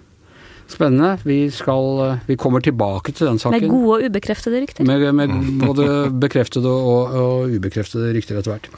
Spennende. 0.69 1.19
Vi, 1.25 1.51
skal, 1.51 2.11
eh, 2.11 2.17
vi 2.27 2.37
kommer 2.37 2.61
tilbake 2.61 3.13
til 3.13 3.27
den 3.31 3.39
saken. 3.41 3.57
Med 3.57 3.71
gode 3.71 3.95
og 3.95 4.11
ubekreftede 4.11 4.61
rykter. 4.61 4.85
Med, 4.85 5.07
med 5.17 5.33
både 5.63 5.87
bekreftede 6.13 6.69
og, 6.69 7.15
og 7.17 7.55
ubekreftede 7.57 8.13
rykter 8.17 8.41
etter 8.41 8.53
hvert. 8.53 8.69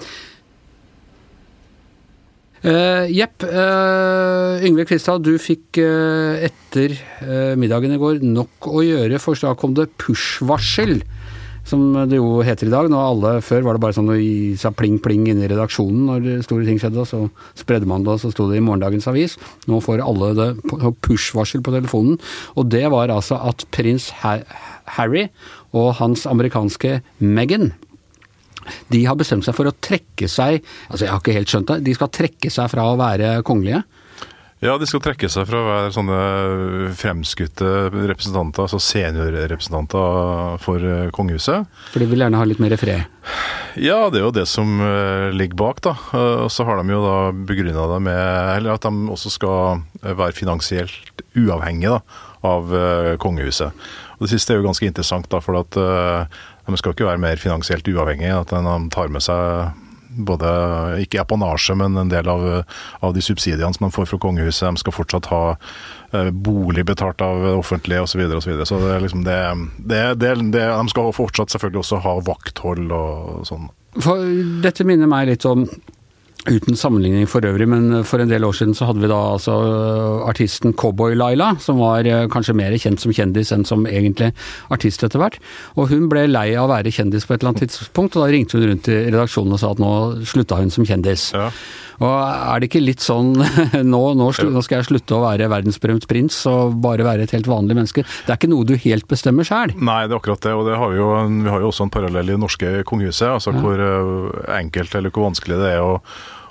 Uh, 2.60 3.08
Jepp. 3.08 3.40
Uh, 3.42 4.60
Yngve 4.66 4.84
Kvistad, 4.84 5.24
du 5.24 5.38
fikk 5.40 5.80
uh, 5.80 6.36
etter 6.44 6.92
uh, 7.24 7.56
middagen 7.56 7.94
i 7.94 8.00
går 8.00 8.20
nok 8.20 8.68
å 8.68 8.84
gjøre, 8.84 9.20
for 9.22 9.38
da 9.40 9.54
kom 9.56 9.72
det 9.76 9.88
push-varsel. 10.00 11.00
Som 11.70 11.92
det 12.08 12.18
jo 12.18 12.40
heter 12.44 12.66
i 12.66 12.72
dag. 12.72 12.88
Når 12.90 13.06
alle, 13.06 13.32
før 13.44 13.64
var 13.64 13.76
det 13.76 13.82
bare 13.84 13.94
sånn 13.94 14.10
å 14.10 14.18
gi 14.18 14.56
seg 14.58 14.74
pling-pling 14.76 15.28
inne 15.30 15.44
i 15.44 15.50
redaksjonen 15.52 16.08
når 16.08 16.44
store 16.44 16.66
ting 16.66 16.80
skjedde, 16.82 17.04
og 17.04 17.08
så 17.08 17.20
spredde 17.60 17.88
man 17.88 18.04
det, 18.04 18.16
og 18.16 18.22
så 18.22 18.32
sto 18.32 18.48
det 18.50 18.58
i 18.58 18.64
morgendagens 18.64 19.06
avis. 19.12 19.36
Nå 19.70 19.78
får 19.84 20.02
alle 20.04 20.32
det 20.36 20.48
push-varsel 21.04 21.62
på 21.64 21.76
telefonen. 21.76 22.18
Og 22.58 22.72
det 22.72 22.86
var 22.92 23.12
altså 23.12 23.38
at 23.52 23.68
prins 23.76 24.08
Harry 24.20 25.28
og 25.76 25.94
hans 26.00 26.26
amerikanske 26.28 26.98
Meghan 27.22 27.70
de 28.92 29.04
har 29.06 29.18
bestemt 29.20 29.46
seg 29.46 29.56
for 29.56 29.70
å 29.70 29.76
trekke 29.80 30.28
seg 30.30 30.60
Altså, 30.90 31.04
jeg 31.04 31.12
har 31.12 31.20
ikke 31.22 31.36
helt 31.36 31.50
skjønt 31.52 31.70
det. 31.72 31.78
De 31.86 31.94
skal 31.96 32.12
trekke 32.14 32.50
seg 32.52 32.70
fra 32.72 32.86
å 32.90 32.98
være 33.00 33.40
kongelige. 33.46 33.82
Ja, 34.60 34.74
de 34.76 34.84
skal 34.84 35.00
trekke 35.00 35.28
seg 35.32 35.46
fra 35.48 35.56
å 35.56 35.68
være 35.70 35.92
sånne 35.94 36.16
fremskutte 37.00 37.68
representanter, 37.94 38.66
altså 38.66 38.76
seniorrepresentanter 38.84 40.58
for 40.60 40.84
eh, 40.84 41.06
kongehuset. 41.16 41.64
For 41.94 42.02
de 42.02 42.08
vil 42.10 42.20
gjerne 42.20 42.36
ha 42.36 42.44
litt 42.44 42.60
mer 42.60 42.74
fred. 42.76 43.06
Ja, 43.80 44.10
det 44.12 44.20
er 44.20 44.26
jo 44.26 44.34
det 44.36 44.44
som 44.50 44.74
eh, 44.84 45.30
ligger 45.32 45.56
bak, 45.62 45.80
da. 45.86 45.94
Eh, 46.12 46.42
Og 46.44 46.52
så 46.52 46.66
har 46.68 46.76
de 46.76 46.92
jo 46.92 47.00
da 47.06 47.16
begrunna 47.32 47.86
det 47.94 48.00
med 48.10 48.20
Eller 48.58 48.74
at 48.74 48.84
de 48.84 48.92
også 49.16 49.32
skal 49.32 49.80
være 50.02 50.36
finansielt 50.36 51.24
uavhengige 51.40 51.96
da, 51.96 52.20
av 52.52 52.76
eh, 52.76 53.14
kongehuset. 53.22 53.88
Og 54.18 54.26
Det 54.26 54.34
siste 54.34 54.52
er 54.52 54.60
jo 54.60 54.68
ganske 54.68 54.84
interessant, 54.92 55.30
da, 55.32 55.40
for 55.40 55.56
at 55.62 55.80
de 56.70 56.80
skal 56.80 56.96
ikke 56.96 57.08
være 57.08 57.22
mer 57.22 57.40
finansielt 57.40 57.88
uavhengige. 57.90 58.40
At 58.42 58.52
de 58.54 58.74
tar 58.94 59.12
med 59.12 59.24
seg 59.24 59.70
både 60.10 60.48
ikke 61.04 61.20
apanasje, 61.22 61.74
men 61.78 61.96
en 61.98 62.10
del 62.10 62.28
av, 62.28 62.46
av 63.00 63.14
de 63.14 63.22
subsidiene 63.22 63.72
som 63.74 63.86
de 63.86 63.94
får 63.94 64.08
fra 64.10 64.18
kongehuset. 64.22 64.66
De 64.66 64.82
skal 64.82 64.94
fortsatt 64.94 65.28
ha 65.30 65.42
eh, 65.54 66.30
bolig 66.30 66.84
betalt 66.88 67.22
av 67.24 67.44
offentlige 67.52 68.02
osv. 68.06 68.24
Så, 68.24 68.36
og 68.36 68.42
så, 68.42 68.50
videre. 68.50 68.66
så 68.66 68.80
det 68.82 68.98
liksom 69.06 69.24
det, 69.26 69.38
det, 69.78 70.02
det, 70.22 70.34
det, 70.56 70.66
De 70.66 70.92
skal 70.94 71.14
fortsatt 71.16 71.54
selvfølgelig 71.54 71.84
også 71.84 72.02
ha 72.06 72.16
vakthold 72.26 72.90
og 72.96 73.46
sånn. 73.48 73.70
For 73.98 74.26
dette 74.62 74.86
minner 74.86 75.10
meg 75.10 75.30
litt 75.30 75.46
om 75.48 75.66
Uten 76.48 76.76
sammenligning 76.76 77.26
for 77.28 77.44
øvrig, 77.44 77.66
men 77.68 78.04
for 78.08 78.22
en 78.22 78.30
del 78.30 78.46
år 78.48 78.54
siden 78.56 78.72
så 78.74 78.86
hadde 78.88 79.02
vi 79.02 79.10
da 79.10 79.18
altså 79.34 79.52
øh, 79.60 80.28
artisten 80.28 80.72
Cowboy-Laila, 80.72 81.50
som 81.60 81.78
var 81.78 82.06
øh, 82.08 82.30
kanskje 82.32 82.54
mer 82.56 82.72
kjent 82.80 83.02
som 83.02 83.12
kjendis 83.12 83.52
enn 83.52 83.66
som 83.68 83.84
egentlig 83.84 84.30
artist 84.72 85.04
etter 85.04 85.20
hvert. 85.20 85.36
Og 85.76 85.90
hun 85.92 86.08
ble 86.08 86.24
lei 86.30 86.54
av 86.54 86.64
å 86.64 86.72
være 86.72 86.94
kjendis 86.96 87.28
på 87.28 87.36
et 87.36 87.42
eller 87.42 87.52
annet 87.52 87.68
tidspunkt, 87.68 88.16
og 88.16 88.24
da 88.24 88.32
ringte 88.32 88.56
hun 88.56 88.70
rundt 88.70 88.88
i 88.88 89.02
redaksjonen 89.10 89.52
og 89.52 89.60
sa 89.60 89.74
at 89.74 89.84
nå 89.84 89.92
slutta 90.32 90.62
hun 90.62 90.72
som 90.72 90.88
kjendis. 90.88 91.28
Ja. 91.36 91.50
Og 92.00 92.14
er 92.16 92.60
det 92.60 92.70
ikke 92.70 92.82
litt 92.82 93.04
sånn 93.04 93.34
nå, 93.92 94.02
nå, 94.16 94.30
skal 94.32 94.78
jeg 94.78 94.88
slutte 94.88 95.18
å 95.18 95.22
være 95.26 95.50
verdensberømt 95.52 96.08
prins 96.10 96.38
og 96.48 96.78
bare 96.80 97.06
være 97.06 97.26
et 97.26 97.34
helt 97.36 97.50
vanlig 97.50 97.76
menneske. 97.76 98.04
Det 98.24 98.32
er 98.32 98.40
ikke 98.40 98.52
noe 98.52 98.68
du 98.68 98.76
helt 98.80 99.08
bestemmer 99.10 99.46
sjøl. 99.46 99.74
Nei, 99.76 100.02
det 100.08 100.16
er 100.16 100.20
akkurat 100.20 100.44
det. 100.46 100.56
Og 100.56 100.66
det 100.68 100.80
har 100.80 100.92
vi, 100.92 101.00
jo, 101.00 101.12
vi 101.44 101.52
har 101.52 101.64
jo 101.64 101.70
også 101.72 101.86
en 101.86 101.94
parallell 101.94 102.32
i 102.32 102.36
det 102.36 102.42
norske 102.42 102.74
kongehuset. 102.88 103.28
Altså 103.36 103.54
ja. 103.54 103.62
hvor 103.64 103.84
øh, 103.84 104.28
enkelt 104.60 104.96
eller 104.96 105.12
hvor 105.12 105.28
vanskelig 105.28 105.60
det 105.60 105.74
er 105.76 105.84
å 105.84 105.98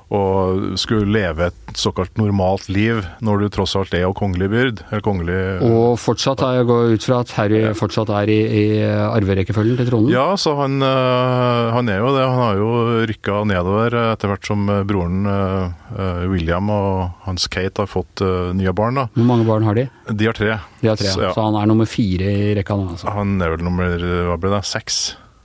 og 0.09 0.77
skulle 0.81 1.05
leve 1.13 1.49
et 1.51 1.77
såkalt 1.77 2.15
normalt 2.17 2.65
liv 2.71 3.03
når 3.21 3.43
du 3.43 3.51
tross 3.53 3.75
alt 3.77 3.93
er 3.93 4.07
og 4.07 4.15
kongelig 4.17 4.47
byrd. 4.49 4.81
Eller 4.89 5.03
kongelig 5.05 5.37
Og 5.65 5.99
fortsatt 6.01 6.41
jeg 6.41 6.65
går 6.69 6.95
ut 6.95 7.05
fra 7.05 7.19
at 7.21 7.33
Harry 7.37 7.61
fortsatt 7.77 8.09
er 8.17 8.31
i, 8.33 8.39
i 8.41 8.63
arverekkefølgen 8.89 9.77
til 9.77 9.91
tronen? 9.91 10.09
Ja, 10.13 10.33
så 10.33 10.55
han, 10.57 10.81
øh, 10.81 11.69
han, 11.75 11.93
er 11.93 12.01
jo 12.01 12.15
det. 12.15 12.25
Han 12.25 12.41
har 12.41 12.57
jo 12.57 12.71
rykka 13.11 13.43
nedover 13.51 13.99
etter 14.07 14.33
hvert 14.33 14.49
som 14.49 14.65
broren 14.89 15.29
øh, 15.29 16.25
William 16.33 16.73
og 16.73 17.21
hans 17.27 17.45
Kate 17.51 17.85
har 17.85 17.91
fått 17.91 18.25
nye 18.57 18.73
barn. 18.73 18.97
da. 18.97 19.07
Hvor 19.13 19.29
mange 19.29 19.45
barn 19.45 19.69
har 19.69 19.77
de? 19.77 19.87
De 20.09 20.25
har 20.25 20.37
tre. 20.37 20.57
De 20.81 20.89
har 20.89 20.97
tre, 20.97 21.13
så, 21.13 21.21
ja. 21.27 21.33
så 21.37 21.45
han 21.45 21.57
er 21.59 21.69
nummer 21.69 21.89
fire 21.89 22.33
i 22.33 22.51
rekka 22.57 22.77
nå? 22.79 22.89
Altså. 22.95 23.13
Han 23.13 23.37
er 23.45 23.53
vel 23.53 23.65
nummer 23.65 24.09
hva 24.29 24.41
ble 24.41 24.57
det, 24.57 24.65
seks 24.65 24.99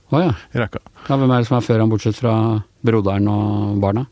oh, 0.09 0.21
ja. 0.23 0.33
i 0.53 0.61
rekka. 0.61 0.81
Ja, 1.05 1.17
hvem 1.19 1.29
er 1.29 1.43
det 1.43 1.49
som 1.49 1.59
er 1.59 1.65
før 1.65 1.83
han, 1.83 1.91
bortsett 1.91 2.17
fra 2.17 2.35
broderen 2.85 3.29
og 3.29 3.81
barna? 3.83 4.05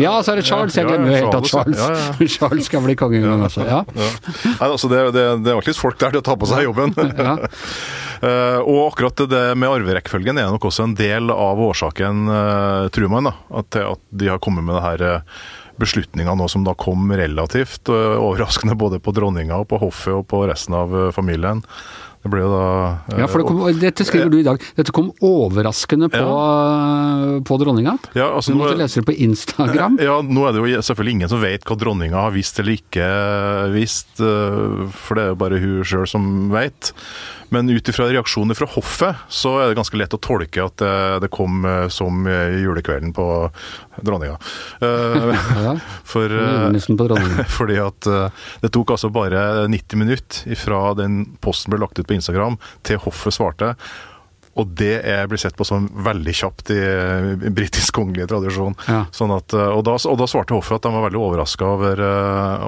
Ja, 0.00 0.12
så 0.24 0.32
er 0.32 0.40
det 0.40 0.46
Charles. 0.48 0.76
Jeg 0.76 0.88
glemmer 0.88 1.10
jo 1.10 1.18
helt 1.18 1.36
at 1.36 1.48
Charles, 1.50 1.80
ja, 1.80 1.88
ja. 1.92 2.28
Charles 2.34 2.68
skal 2.68 2.84
bli 2.84 2.94
konge 2.98 3.18
en 3.20 3.26
gang 3.28 3.44
også. 3.44 3.64
Ja. 3.66 3.80
Nei, 3.92 4.68
altså 4.68 4.88
det, 4.92 5.00
det, 5.16 5.24
det 5.44 5.52
er 5.52 5.58
faktisk 5.60 5.82
folk 5.82 5.98
der 6.00 6.14
til 6.14 6.22
å 6.22 6.26
ta 6.26 6.36
på 6.38 6.48
seg 6.48 6.64
jobben. 6.66 6.94
uh, 6.98 8.60
og 8.70 8.78
akkurat 8.86 9.24
det 9.32 9.42
med 9.58 9.68
arverekkefølgen 9.68 10.40
er 10.40 10.52
nok 10.52 10.68
også 10.70 10.88
en 10.88 10.94
del 10.98 11.32
av 11.34 11.60
årsaken, 11.60 12.22
uh, 12.30 12.86
tror 12.94 13.12
man, 13.12 13.28
da, 13.28 13.34
at, 13.62 13.82
at, 13.82 14.06
de 14.22 14.30
har 14.32 14.40
kommet 14.42 14.64
med 14.66 14.78
det 14.78 14.86
her 14.86 15.04
uh, 15.18 15.42
beslutninga 15.82 16.36
nå 16.38 16.46
som 16.52 16.64
da 16.66 16.76
kom 16.78 17.10
relativt 17.16 17.88
overraskende 17.90 18.76
både 18.78 19.00
på 19.02 19.14
dronninga 19.16 19.56
og 19.62 19.70
på 19.70 19.80
hoffet 19.82 20.12
og 20.14 20.26
på 20.30 20.44
resten 20.46 20.76
av 20.78 20.92
familien. 21.16 21.64
Det 22.22 22.30
ble 22.30 22.44
jo 22.44 22.50
da 22.52 22.66
Ja, 23.18 23.26
for 23.26 23.42
det 23.42 23.46
kom, 23.48 23.62
dette 23.82 24.06
skriver 24.06 24.30
du 24.30 24.38
i 24.38 24.46
dag. 24.46 24.62
Dette 24.78 24.94
kom 24.94 25.10
overraskende 25.26 26.06
på, 26.12 26.22
ja. 26.22 27.40
på 27.48 27.58
dronninga. 27.58 27.96
Ja, 28.14 28.28
altså, 28.30 28.54
du 28.54 28.60
måtte 28.60 28.78
lese 28.78 29.02
det 29.02 29.08
på 29.10 29.16
Instagram. 29.26 29.98
Ja, 30.06 30.20
nå 30.22 30.46
er 30.46 30.54
det 30.54 30.62
jo 30.62 30.82
selvfølgelig 30.86 31.16
ingen 31.18 31.32
som 31.32 31.42
vet 31.42 31.66
hva 31.66 31.76
dronninga 31.78 32.26
har 32.28 32.34
visst 32.34 32.58
eller 32.62 32.78
ikke 32.78 33.06
visst, 33.74 34.14
eh, 34.22 34.82
for 34.94 35.18
det 35.18 35.24
er 35.24 35.32
jo 35.32 35.38
bare 35.42 35.60
hun 35.62 35.86
sjøl 35.86 36.06
som 36.10 36.26
vet. 36.54 36.92
Men 37.52 37.70
ut 37.70 37.88
ifra 37.88 38.08
reaksjoner 38.10 38.56
fra 38.58 38.68
hoffet, 38.74 39.24
så 39.32 39.54
er 39.60 39.70
det 39.70 39.78
ganske 39.80 39.98
lett 40.00 40.16
å 40.16 40.20
tolke 40.22 40.64
at 40.64 40.84
det, 41.22 41.30
kom 41.32 41.66
eh, 41.68 41.86
som 41.92 42.24
julekvelden 42.26 43.12
på 43.16 43.26
dronninga. 44.00 44.38
For, 46.12 46.32
fordi 47.58 47.76
at 47.82 48.08
det 48.62 48.70
tok 48.74 48.94
altså 48.94 49.12
bare 49.12 49.66
90 49.70 50.00
minutter 50.00 50.56
fra 50.58 50.80
den 50.98 51.24
posten 51.44 51.72
ble 51.72 51.80
lagt 51.82 52.00
ut 52.00 52.08
på 52.08 52.16
Instagram 52.16 52.58
til 52.86 53.00
hoffet 53.04 53.36
svarte. 53.36 53.74
Og 54.60 54.68
det 54.76 54.98
er, 55.08 55.24
blir 55.30 55.40
sett 55.40 55.56
på 55.56 55.64
som 55.64 55.86
veldig 56.04 56.34
kjapt 56.36 56.72
i, 56.74 56.80
i 57.48 57.52
britisk 57.54 57.96
kongelig 57.96 58.28
tradisjon. 58.28 58.76
Ja. 58.84 59.04
Sånn 59.14 59.32
at, 59.32 59.54
og, 59.56 59.80
da, 59.88 59.96
og, 59.96 60.18
da, 60.20 60.28
svarte 60.28 60.56
hoffet 60.56 60.76
at 60.76 60.86
de 60.86 60.92
var 60.92 61.06
veldig 61.06 61.22
overraska 61.22 61.68
over, 61.78 62.02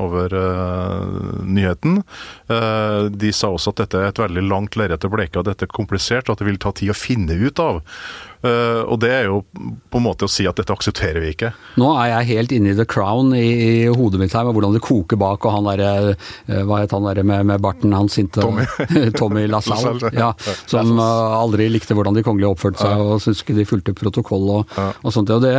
over 0.01 0.37
uh, 0.39 1.43
nyheten. 1.45 2.01
Uh, 2.49 3.11
de 3.13 3.33
sa 3.37 3.53
også 3.53 3.75
at 3.75 3.85
dette 3.85 4.01
er 4.01 4.13
et 4.13 4.23
veldig 4.25 4.47
langt 4.49 4.79
lerret 4.81 5.05
å 5.05 5.13
bleke, 5.13 5.41
og 5.41 5.49
dette 5.49 5.69
er 5.69 5.75
komplisert, 5.77 6.29
og 6.29 6.39
at 6.39 6.45
det 6.45 6.49
vil 6.49 6.63
ta 6.63 6.73
tid 6.73 6.95
å 6.95 6.97
finne 6.97 7.37
ut 7.37 7.61
av. 7.61 7.83
Uh, 8.45 8.83
og 8.93 8.99
det 9.01 9.09
er 9.09 9.29
jo 9.31 9.39
på 9.49 10.01
en 10.01 10.05
måte 10.05 10.27
å 10.27 10.31
si 10.31 10.45
at 10.45 10.59
dette 10.59 10.75
aksepterer 10.75 11.23
vi 11.23 11.31
ikke. 11.33 11.55
Nå 11.81 11.89
er 11.97 12.11
jeg 12.11 12.29
helt 12.35 12.53
inne 12.53 12.75
i 12.75 12.77
the 12.77 12.85
crown 12.85 13.33
i, 13.33 13.41
i 13.41 13.71
hodet 13.89 14.21
mitt 14.21 14.37
her, 14.37 14.45
med 14.45 14.59
hvordan 14.59 14.75
det 14.77 14.83
koker 14.85 15.17
bak, 15.21 15.47
og 15.49 15.57
han 15.57 15.69
derre 15.71 16.13
uh, 16.13 16.61
Hva 16.69 16.83
het 16.83 16.93
han 16.93 17.09
derre 17.09 17.25
med, 17.25 17.49
med, 17.49 17.63
barten, 17.65 17.95
han 17.97 18.11
sinte? 18.13 18.45
Tommy, 18.45 18.67
Tommy 19.19 19.47
Lasalle, 19.49 20.13
ja, 20.13 20.35
som 20.69 20.93
uh, 21.01 21.39
aldri 21.41 21.71
likte 21.73 21.97
hvordan 21.97 22.19
de 22.19 22.25
kongelige 22.27 22.53
oppførte 22.53 22.85
seg, 22.85 23.01
og 23.01 23.25
syntes 23.25 23.45
ikke 23.47 23.57
de 23.57 23.69
fulgte 23.69 23.97
protokoll 23.97 24.51
og, 24.59 24.79
og 25.01 25.15
sånt. 25.15 25.33
Og 25.33 25.41
det, 25.45 25.57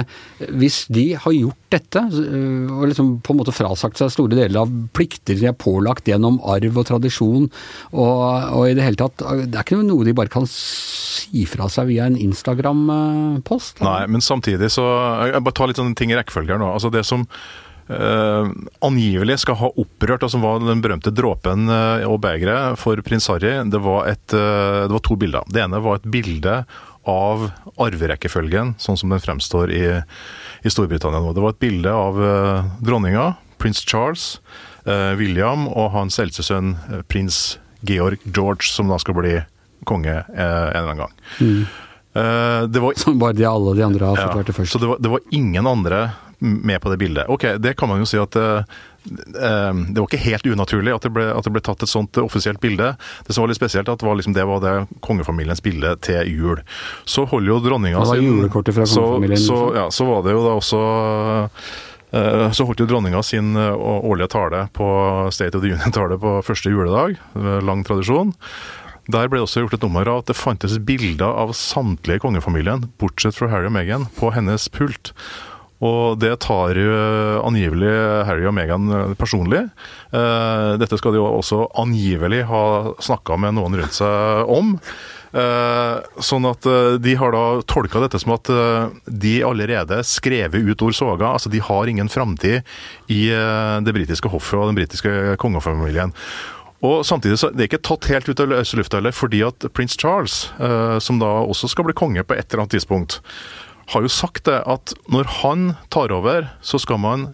hvis 0.54 0.84
de 0.94 1.08
har 1.18 1.34
gjort 1.34 1.65
dette, 1.76 2.02
og 2.06 2.86
liksom 2.90 3.12
på 3.26 3.34
en 3.34 3.42
måte 3.42 3.54
frasagt 3.56 4.00
seg 4.02 4.14
store 4.14 4.38
deler 4.40 4.64
av 4.64 4.72
plikter 4.96 5.38
de 5.40 5.50
er 5.52 5.58
pålagt 5.60 6.08
gjennom 6.10 6.40
arv 6.48 6.80
og 6.82 6.88
tradisjon, 6.90 7.50
og, 7.94 8.16
og 8.56 8.70
i 8.70 8.76
det 8.78 8.86
hele 8.86 9.00
tatt 9.00 9.22
Det 9.46 9.54
er 9.54 9.64
ikke 9.64 9.82
noe 9.82 10.06
de 10.08 10.16
bare 10.18 10.32
kan 10.32 10.48
si 10.50 11.46
fra 11.50 11.68
seg 11.72 11.90
via 11.92 12.08
en 12.10 12.18
Instagram-post? 12.20 13.84
Nei, 13.86 14.02
men 14.12 14.24
samtidig 14.24 14.72
så 14.74 14.86
Jeg 15.32 15.44
bare 15.46 15.58
tar 15.58 15.70
litt 15.70 15.80
sånne 15.82 15.98
ting 15.98 16.14
i 16.14 16.18
rekkefølge 16.18 16.56
her 16.56 16.62
nå. 16.62 16.72
Altså 16.76 16.92
det 16.94 17.06
som 17.08 17.26
Uh, 17.86 18.50
angivelig 18.82 19.44
skal 19.44 19.60
ha 19.60 19.68
opprørt, 19.78 20.24
og 20.26 20.32
som 20.34 20.42
var 20.42 20.64
den 20.64 20.82
berømte 20.82 21.12
dråpen 21.14 21.68
uh, 21.70 22.02
og 22.10 22.18
begeret 22.24 22.80
for 22.82 22.98
prins 23.06 23.30
Harry, 23.30 23.60
det 23.70 23.82
var, 23.86 24.08
et, 24.10 24.26
uh, 24.34 24.88
det 24.88 24.96
var, 24.96 25.04
to 25.06 25.18
bilder. 25.22 25.46
Det 25.54 25.62
ene 25.62 25.82
var 25.86 26.00
et 26.00 26.08
bilde 26.10 26.56
av 27.06 27.44
arverekkefølgen, 27.78 28.74
sånn 28.82 28.98
som 28.98 29.14
den 29.14 29.22
fremstår 29.22 29.70
i, 29.70 29.84
i 30.66 30.74
Storbritannia 30.74 31.22
nå. 31.22 31.36
Det 31.38 31.44
var 31.44 31.54
et 31.54 31.62
bilde 31.62 31.94
av 31.94 32.18
dronninga, 32.82 33.36
prins 33.62 33.84
Charles, 33.86 34.40
William 35.20 35.68
og 35.70 35.92
hans 35.94 36.18
eldste 36.22 36.42
sønn 36.46 36.74
prins 37.10 37.60
Georg 37.86 38.26
George, 38.26 38.66
som 38.74 38.90
da 38.90 38.98
skal 39.02 39.20
bli 39.20 39.36
konge 39.86 40.16
en 40.18 40.42
eller 40.42 40.82
annen 40.82 41.04
gang. 41.04 41.14
Mm. 41.38 41.62
Det 42.74 42.82
var, 42.82 42.98
Som 42.98 43.22
bare 43.22 43.38
de 43.38 43.46
alle 43.46 43.78
de 43.78 43.86
andre 43.86 44.10
har 44.10 44.18
fått 44.18 44.42
ja, 44.42 44.50
det 44.50 44.58
først. 44.58 44.74
Så 44.74 44.82
det 44.82 44.90
var, 44.90 45.02
det 45.06 45.14
var, 45.14 45.22
ingen 45.36 45.70
andre 45.70 46.02
med 46.40 46.82
på 46.82 46.92
det 46.92 46.98
bildet. 47.02 47.30
Ok, 47.32 47.48
det 47.62 47.76
kan 47.80 47.90
man 47.90 48.02
jo 48.02 48.10
si 48.10 48.20
at 48.22 48.36
uh, 48.36 48.62
det 49.06 49.98
var 50.00 50.08
ikke 50.08 50.22
helt 50.24 50.48
unaturlig 50.50 50.94
at 50.96 51.06
det, 51.06 51.12
ble, 51.14 51.28
at 51.30 51.46
det, 51.46 51.54
ble, 51.54 51.62
tatt 51.66 51.84
et 51.86 51.92
sånt 51.92 52.18
offisielt 52.22 52.62
bilde. 52.64 52.94
Det 53.28 53.36
som 53.36 53.46
var 53.46 53.52
litt 53.52 53.60
spesielt, 53.60 53.90
at 53.90 54.02
det 54.02 54.08
var, 54.08 54.18
liksom, 54.20 54.36
det, 54.38 54.46
var 54.50 54.64
det 54.64 54.76
kongefamiliens 55.06 55.62
bilde 55.66 55.96
til 56.06 56.32
jul. 56.32 56.64
Så 57.06 57.28
holder 57.30 57.54
jo 57.54 57.60
dronninga 57.68 58.02
Det 58.02 58.16
var 58.16 58.24
julekortet 58.24 58.78
fra 58.78 58.88
kongefamilien? 58.90 59.42
Så, 59.42 59.52
så, 59.52 59.60
liksom. 59.66 59.76
ja, 59.82 59.90
så 59.92 60.10
var 60.10 60.26
det 60.26 60.38
jo 60.38 60.46
da 60.46 60.56
også 60.62 60.86
så 62.56 62.64
holdt 62.64 62.80
jo 62.80 62.86
dronninga 62.88 63.20
sin 63.28 63.58
årlige 63.60 64.30
tale 64.32 64.62
på 64.72 64.86
State 65.36 65.58
of 65.58 65.66
the 65.66 65.74
Union-tale 65.74 66.16
på 66.22 66.38
første 66.48 66.72
juledag. 66.72 67.18
Lang 67.66 67.82
tradisjon. 67.84 68.32
Der 69.12 69.28
ble 69.30 69.38
det 69.38 69.46
også 69.46 69.66
gjort 69.66 69.76
et 69.78 69.84
nummer 69.86 70.10
av 70.10 70.24
at 70.24 70.32
det 70.32 70.38
fantes 70.38 70.78
bilder 70.82 71.28
av 71.44 71.54
samtlige 71.58 72.18
i 72.18 72.24
kongefamilien, 72.24 72.88
bortsett 73.02 73.38
fra 73.38 73.52
Harry 73.52 73.70
og 73.70 73.76
Meghan, 73.76 74.08
på 74.18 74.32
hennes 74.34 74.66
pult. 74.74 75.12
Og 75.84 76.16
det 76.22 76.32
tar 76.46 76.78
jo 76.80 76.92
angivelig 77.44 77.92
Harry 78.28 78.46
og 78.48 78.56
Meghan 78.56 79.16
personlig. 79.20 79.66
Eh, 80.16 80.72
dette 80.80 81.00
skal 81.00 81.16
de 81.16 81.20
jo 81.20 81.28
også 81.28 81.66
angivelig 81.82 82.46
ha 82.48 82.64
snakka 83.04 83.36
med 83.42 83.58
noen 83.58 83.76
rundt 83.82 83.98
seg 83.98 84.52
om. 84.56 84.74
Eh, 85.36 85.98
sånn 86.24 86.48
at 86.48 86.70
eh, 86.72 86.96
de 87.04 87.18
har 87.20 87.36
da 87.36 87.44
tolka 87.68 88.00
dette 88.06 88.22
som 88.24 88.38
at 88.38 88.52
de 89.06 89.36
allerede 89.44 90.00
skrevet 90.08 90.64
ut 90.64 90.88
ord 90.88 90.96
soga. 90.96 91.34
Altså 91.34 91.52
de 91.52 91.60
har 91.60 91.92
ingen 91.92 92.12
framtid 92.12 92.64
i 93.12 93.24
det 93.28 93.96
britiske 93.96 94.32
hoffet 94.32 94.60
og 94.62 94.72
den 94.72 94.80
britiske 94.80 95.36
kongefamilien. 95.42 96.16
Og 96.86 97.06
samtidig 97.08 97.40
så 97.40 97.50
det 97.54 97.66
er 97.66 97.70
ikke 97.70 97.86
tatt 97.88 98.10
helt 98.12 98.28
ut 98.30 98.42
av 98.42 98.52
løse 98.52 98.78
lufta 98.78 99.00
heller, 99.00 99.16
fordi 99.16 99.42
at 99.48 99.68
prins 99.76 99.96
Charles, 99.98 100.50
eh, 100.60 100.98
som 101.04 101.22
da 101.22 101.32
også 101.46 101.70
skal 101.72 101.88
bli 101.88 101.96
konge 101.98 102.24
på 102.24 102.36
et 102.36 102.48
eller 102.50 102.66
annet 102.66 102.76
tidspunkt, 102.78 103.22
har 103.94 104.06
jo 104.06 104.12
sagt 104.12 104.46
det 104.50 104.62
at 104.66 104.94
når 105.12 105.32
han 105.42 105.74
tar 105.94 106.14
over, 106.16 106.50
så 106.66 106.80
skal 106.82 107.00
man 107.02 107.26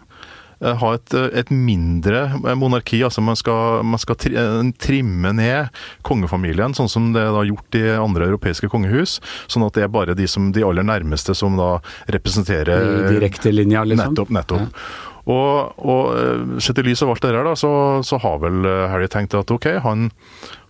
eh, 0.62 0.76
ha 0.82 0.94
et, 0.98 1.14
et, 1.14 1.52
mindre 1.52 2.26
monarki. 2.60 3.02
altså 3.04 3.24
Man 3.24 3.40
skal, 3.40 3.84
man 3.88 4.02
skal 4.02 4.20
trimme 4.20 5.34
ned 5.38 5.72
kongefamilien, 6.08 6.76
sånn 6.78 6.92
som 6.92 7.12
det 7.16 7.24
er 7.28 7.52
gjort 7.52 7.80
i 7.80 7.86
andre 7.96 8.28
europeiske 8.32 8.72
kongehus. 8.72 9.20
Sånn 9.52 9.66
at 9.68 9.78
det 9.78 9.88
er 9.88 9.94
bare 9.94 10.18
de, 10.18 10.28
som, 10.28 10.52
de 10.56 10.66
aller 10.68 10.88
nærmeste 10.88 11.36
som 11.38 11.56
da 11.60 11.78
representerer 12.12 13.08
I 13.08 13.16
direkte 13.16 13.56
linja, 13.56 13.86
liksom? 13.88 14.14
Nettopp. 14.14 14.36
nettopp. 14.42 14.68
Ja. 14.68 15.08
Og, 15.32 15.78
og 15.80 16.10
eh, 16.18 16.58
sett 16.64 16.82
i 16.82 16.86
lys 16.86 17.04
av 17.06 17.14
alt 17.14 17.24
det 17.24 17.34
der, 17.36 17.46
da, 17.48 17.56
så, 17.60 17.72
så, 18.06 18.20
har 18.24 18.42
vel 18.44 18.66
eh, 18.68 18.88
Harry 18.92 19.10
tenkt 19.12 19.36
at 19.38 19.54
ok, 19.54 19.70
han, 19.86 20.10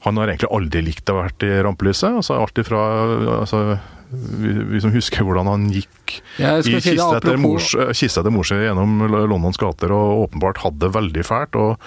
han 0.06 0.20
har 0.20 0.32
egentlig 0.32 0.52
aldri 0.54 0.84
likt 0.90 1.10
å 1.10 1.18
ha 1.18 1.26
vært 1.26 1.48
i 1.48 1.52
rampelyset. 1.66 2.22
altså 2.22 2.38
Alt 2.42 2.62
ifra 2.62 2.84
altså, 3.42 3.64
vi, 4.12 4.56
vi 4.74 4.82
som 4.84 4.94
husker 4.94 5.26
hvordan 5.28 5.50
han 5.50 5.70
gikk 5.72 6.18
ja, 6.38 6.58
i 6.58 6.66
si 6.66 6.76
det 6.76 6.84
kiste 6.84 7.22
etter 7.22 7.40
mors, 7.40 7.72
eh, 7.80 8.32
mor 8.32 8.48
si 8.48 8.60
gjennom 8.60 9.06
Londons 9.10 9.60
gater 9.62 9.94
og 9.96 10.28
åpenbart 10.28 10.66
hadde 10.66 10.84
det 10.86 10.96
veldig 10.98 11.28
fælt. 11.28 11.60
og 11.60 11.78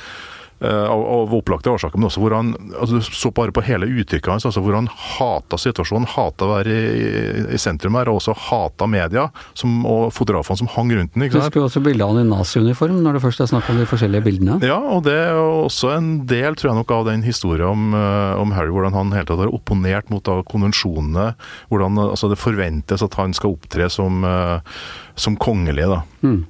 av, 0.65 1.01
av 1.03 1.35
opplagte 1.37 1.73
årsaker, 1.73 1.99
men 1.99 2.09
også 2.09 2.23
hvor 2.23 2.35
han 2.37 2.53
altså 2.81 3.01
så 3.05 3.31
bare 3.35 3.53
på 3.53 3.65
hele 3.67 3.89
uttrykket 3.91 4.31
hans, 4.31 4.47
altså 4.49 4.63
hvor 4.65 4.77
han 4.77 4.87
hata 4.89 5.59
situasjonen, 5.61 6.07
hata 6.15 6.47
å 6.47 6.53
være 6.55 6.75
i, 6.75 7.09
i 7.57 7.61
sentrum 7.61 7.99
her, 7.99 8.09
og 8.09 8.21
også 8.21 8.37
hata 8.47 8.89
media 8.91 9.27
som, 9.59 9.83
og 9.89 10.13
fotografene 10.15 10.63
som 10.63 10.71
hang 10.77 10.93
rundt 10.95 11.15
den. 11.15 11.27
ikke 11.27 11.37
sant? 11.37 11.51
Husker 11.51 11.63
jo 11.63 11.67
også 11.69 11.83
bildet 11.85 12.07
av 12.07 12.15
han 12.15 12.23
i 12.23 12.31
naziuniform, 12.31 13.01
når 13.05 13.19
det 13.19 13.25
først 13.27 13.45
er 13.45 13.51
snakk 13.51 13.69
om 13.73 13.81
de 13.81 13.89
forskjellige 13.91 14.27
bildene. 14.29 14.59
Ja, 14.65 14.79
og 14.79 15.05
det 15.09 15.17
er 15.27 15.39
også 15.39 15.93
en 15.97 16.11
del 16.31 16.57
tror 16.59 16.73
jeg 16.73 16.81
nok 16.81 16.95
av 16.97 17.09
den 17.11 17.27
historien 17.27 17.69
om, 17.69 17.95
eh, 17.99 18.41
om 18.41 18.55
Harry, 18.57 18.73
hvordan 18.75 18.97
han 18.97 19.13
hele 19.17 19.29
tatt 19.29 19.43
har 19.43 19.53
opponert 19.55 20.11
mot 20.13 20.25
da, 20.25 20.41
konvensjonene. 20.49 21.29
Hvordan 21.73 22.01
eh, 22.01 22.11
altså, 22.15 22.31
det 22.33 22.41
forventes 22.41 23.05
at 23.05 23.21
han 23.21 23.37
skal 23.37 23.57
opptre 23.57 23.91
som, 23.93 24.25
eh, 24.29 24.59
som 25.15 25.39
kongelig. 25.41 25.89
da. 25.91 26.03
Mm. 26.25 26.43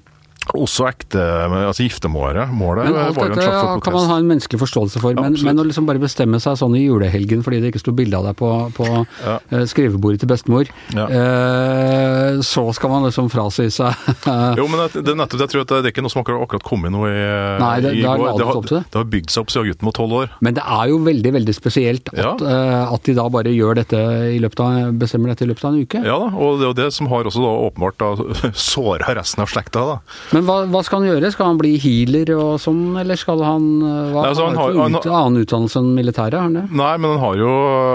Også 0.53 0.85
ekte, 0.87 1.19
altså 1.19 1.87
giftermålet. 1.87 2.51
Målet 2.53 2.85
Men 2.91 2.99
alt 3.01 3.17
var 3.17 3.31
jo 3.31 3.33
en 3.33 3.41
slags 3.41 3.83
kan 3.85 3.93
man 3.97 4.09
ha 4.11 4.17
en 4.21 4.27
menneskelig 4.29 4.61
forståelse 4.61 5.01
for, 5.01 5.15
men, 5.17 5.35
ja, 5.39 5.45
men 5.49 5.57
å 5.63 5.65
liksom 5.65 5.87
bare 5.89 5.99
bestemme 6.03 6.37
seg 6.43 6.59
sånn 6.61 6.77
i 6.77 6.83
julehelgen 6.85 7.41
fordi 7.43 7.63
det 7.63 7.71
ikke 7.73 7.81
sto 7.81 7.95
bilde 7.97 8.19
av 8.19 8.27
deg 8.29 8.37
på, 8.37 8.51
på 8.77 8.85
Ja. 9.25 9.39
eh, 9.51 9.65
skrivebordet 9.71 10.21
til 10.21 10.29
bestemor, 10.29 10.69
Ja. 10.93 11.07
eh, 11.09 12.39
så 12.45 12.65
skal 12.77 12.91
man 12.93 13.07
liksom 13.09 13.31
frasi 13.33 13.67
seg 13.73 13.95
Jo, 14.61 14.67
men 14.69 14.85
det, 14.85 15.03
det 15.05 15.13
er 15.15 15.19
nettopp. 15.19 15.41
Jeg 15.45 15.53
tror 15.55 15.65
at 15.65 15.73
det 15.73 15.81
er 15.81 15.93
ikke 15.95 16.05
noe 16.05 16.13
som 16.13 16.23
akkurat, 16.23 16.45
akkurat 16.47 16.67
kommet 16.67 16.93
noe 16.95 17.09
i, 17.09 17.25
Nei, 17.63 17.73
det- 17.85 17.95
i 17.99 18.03
går. 18.05 18.25
Det 18.39 18.47
har, 18.49 18.61
det. 18.69 18.83
det 18.93 19.01
har 19.01 19.09
bygd 19.17 19.31
seg 19.35 19.45
opp 19.45 19.51
siden 19.55 19.71
gutten 19.73 19.89
var 19.91 19.97
tolv 19.97 20.17
år. 20.21 20.35
Men 20.45 20.55
det 20.59 20.65
er 20.77 20.93
jo 20.93 20.99
veldig 21.09 21.33
veldig 21.39 21.55
spesielt 21.57 22.13
at, 22.13 22.21
Ja. 22.21 22.35
eh, 22.37 22.93
at 22.95 23.03
de 23.09 23.15
da 23.17 23.29
bare 23.33 23.53
gjør 23.55 23.81
dette 23.81 24.01
i 24.35 24.39
løpet 24.43 24.61
av, 24.65 24.93
bestemmer 25.01 25.33
dette 25.33 25.47
i 25.47 25.51
løpet 25.51 25.65
av 25.65 25.73
en 25.75 25.83
uke. 25.89 26.05
Ja 26.05 26.19
da, 26.21 26.31
og 26.37 26.59
det 26.61 26.65
er 26.69 26.71
jo 26.73 26.79
det 26.85 26.91
som 26.93 27.09
har 27.13 27.25
også 27.25 27.43
da 27.45 27.53
åpenbart 27.69 27.99
da 27.99 28.51
såra 28.55 29.15
resten 29.17 29.43
av 29.45 29.49
slekta. 29.53 29.85
da. 29.95 29.97
Men 30.35 30.47
hva, 30.49 30.57
hva 30.71 30.83
skal 30.83 31.03
han 31.03 31.12
gjøre? 31.12 31.31
Skal 31.35 31.50
han 31.53 31.59
bli 31.61 31.75
healer 31.81 32.33
og 32.35 32.55
sånn, 32.62 32.97
eller 33.00 33.19
skal 33.19 33.43
han 33.47 33.67
eh, 33.79 33.99
hva, 34.11 34.25
Nei, 34.25 34.31
altså, 34.33 34.49
han 34.49 34.59
har 34.59 34.73
jo 34.73 34.87
ut, 34.88 35.07
annen 35.07 35.45
utdannelse 35.45 35.83
enn 35.83 35.93
militæret, 35.95 36.38
har 36.38 36.49
han 36.49 36.57
det? 36.59 36.64
Nei, 36.75 36.95
men 36.99 37.14
han 37.14 37.23
har 37.23 37.37
jo, 37.38 37.53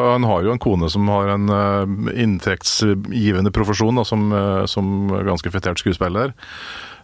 han 0.08 0.28
har 0.30 0.46
jo 0.48 0.54
en 0.54 0.62
kone 0.64 0.92
som 0.94 1.10
har 1.12 1.34
en 1.36 1.52
uh, 1.52 2.14
inntektsgivende 2.16 3.52
profesjon, 3.56 4.00
da, 4.00 4.08
som, 4.08 4.30
uh, 4.32 4.64
som 4.72 5.12
ganske 5.28 5.52
fetert 5.52 5.84
skuespiller. 5.84 6.32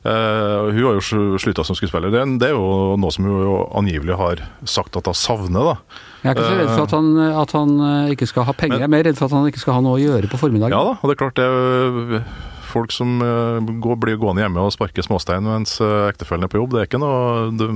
Uh, 0.06 0.72
hun 0.72 0.82
har 0.86 1.00
jo 1.02 1.38
slutta 1.42 1.66
som 1.66 1.76
skuespiller. 1.76 2.14
Det, 2.14 2.24
det 2.40 2.52
er 2.52 2.56
jo 2.56 2.96
noe 3.02 3.12
som 3.12 3.28
hun 3.28 3.40
jo 3.42 3.60
angivelig 3.76 4.16
har 4.22 4.44
sagt 4.70 4.96
at 4.96 5.10
hun 5.10 5.18
savner. 5.18 5.74
da. 5.74 6.02
Jeg 6.24 6.32
er 6.32 6.38
ikke 6.38 6.50
så 6.50 6.58
redd 6.62 6.74
for 6.74 6.88
at 6.88 6.96
han, 6.96 7.14
at 7.44 7.56
han 7.60 7.78
ikke 8.16 8.30
skal 8.30 8.48
ha 8.48 8.56
penger, 8.56 8.80
jeg 8.80 8.88
er 8.88 8.96
mer 8.96 9.04
redd 9.10 9.20
for 9.20 9.28
at 9.28 9.36
han 9.36 9.52
ikke 9.52 9.66
skal 9.66 9.82
ha 9.82 9.86
noe 9.86 10.00
å 10.00 10.04
gjøre 10.04 10.32
på 10.32 10.40
formiddagen. 10.40 10.78
Ja 10.78 10.94
da, 10.94 11.00
og 11.02 11.10
det 11.12 11.18
er 11.18 11.26
klart 11.26 11.42
det 11.42 12.54
folk 12.76 12.94
som 12.94 13.18
eh, 13.24 13.74
går, 13.84 13.98
blir 14.04 14.20
gående 14.22 14.44
hjemme 14.44 14.64
og 14.64 14.74
sparker 14.76 15.06
småstein 15.06 15.46
mens 15.48 15.78
eh, 15.84 16.08
ektefellen 16.12 16.48
er 16.48 16.52
på 16.52 16.60
jobb. 16.60 16.76
Det, 16.76 16.84
er 16.84 16.90
ikke 16.90 17.02
noe, 17.02 17.50
det, 17.56 17.70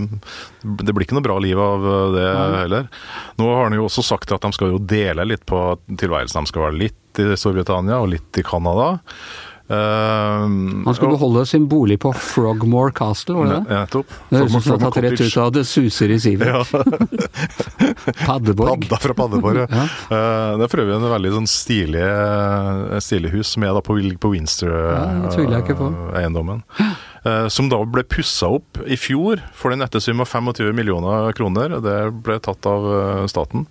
det 0.84 0.96
blir 0.96 1.08
ikke 1.08 1.18
noe 1.18 1.25
bra 1.25 1.39
liv 1.44 1.60
av 1.63 1.89
eh, 1.89 2.08
det 2.18 2.29
heller. 2.63 2.89
Nå 3.39 3.51
har 3.53 3.68
han 3.68 3.77
jo 3.77 3.88
også 3.88 4.06
sagt 4.06 4.34
at 4.36 4.46
de 4.46 4.53
skal 4.56 4.75
jo 4.75 4.82
dele 4.84 5.27
litt 5.29 5.46
på 5.50 5.62
tilværelsen. 5.89 6.46
De 6.46 6.53
skal 6.53 6.68
være 6.68 6.82
litt 6.86 7.22
i 7.22 7.32
Storbritannia 7.39 8.00
og 8.03 8.12
litt 8.13 8.39
i 8.39 8.46
Canada. 8.46 8.94
Eh, 9.70 9.76
Han 9.76 10.94
skulle 10.96 11.12
og- 11.14 11.20
beholde 11.20 11.46
sin 11.46 11.68
bolig 11.70 12.00
på 12.02 12.10
Frogmore 12.16 12.92
Castle, 12.92 13.36
var 13.38 13.46
det 13.46 13.58
det? 13.68 13.76
Nettopp. 13.76 14.08
Det 14.30 14.40
høres 14.40 14.56
ut 14.56 14.64
som 14.64 14.80
tatt 14.80 14.98
rett 15.04 15.22
ut 15.22 15.38
av 15.38 15.52
Det 15.54 15.66
suser 15.70 16.10
i 16.10 16.18
sivet. 16.20 16.48
Ja, 16.48 16.64
Paddeborg. 18.26 18.88
Padda 18.90 18.98
fra 19.04 19.14
Paddeborg. 19.14 19.58
Ja. 19.70 19.84
Eh, 20.10 20.58
Det 20.58 20.66
er 20.66 20.72
for 20.72 20.82
øvrig 20.84 20.96
en 20.98 21.06
veldig 21.14 21.32
sånn 21.36 21.48
stilig, 21.50 22.02
eh, 22.02 22.98
stilig 23.04 23.30
hus 23.36 23.48
som 23.54 23.64
er 23.64 23.74
da 23.78 23.82
på, 23.86 23.94
på 23.94 24.32
det 24.34 24.48
Ja. 24.66 25.06
Windsor-eiendommen. 25.30 26.64
Som 27.52 27.68
da 27.70 27.78
ble 27.86 28.04
pussa 28.08 28.48
opp 28.48 28.80
i 28.88 28.96
fjor 28.96 29.42
for 29.54 29.70
den 29.74 29.80
nette 29.84 30.00
sum 30.02 30.22
av 30.24 30.28
25 30.32 30.74
millioner 30.74 31.34
kroner. 31.36 31.76
Det 31.84 31.98
ble 32.24 32.40
tatt 32.40 32.66
av 32.66 32.86
eh, 32.96 33.26
staten. 33.28 33.68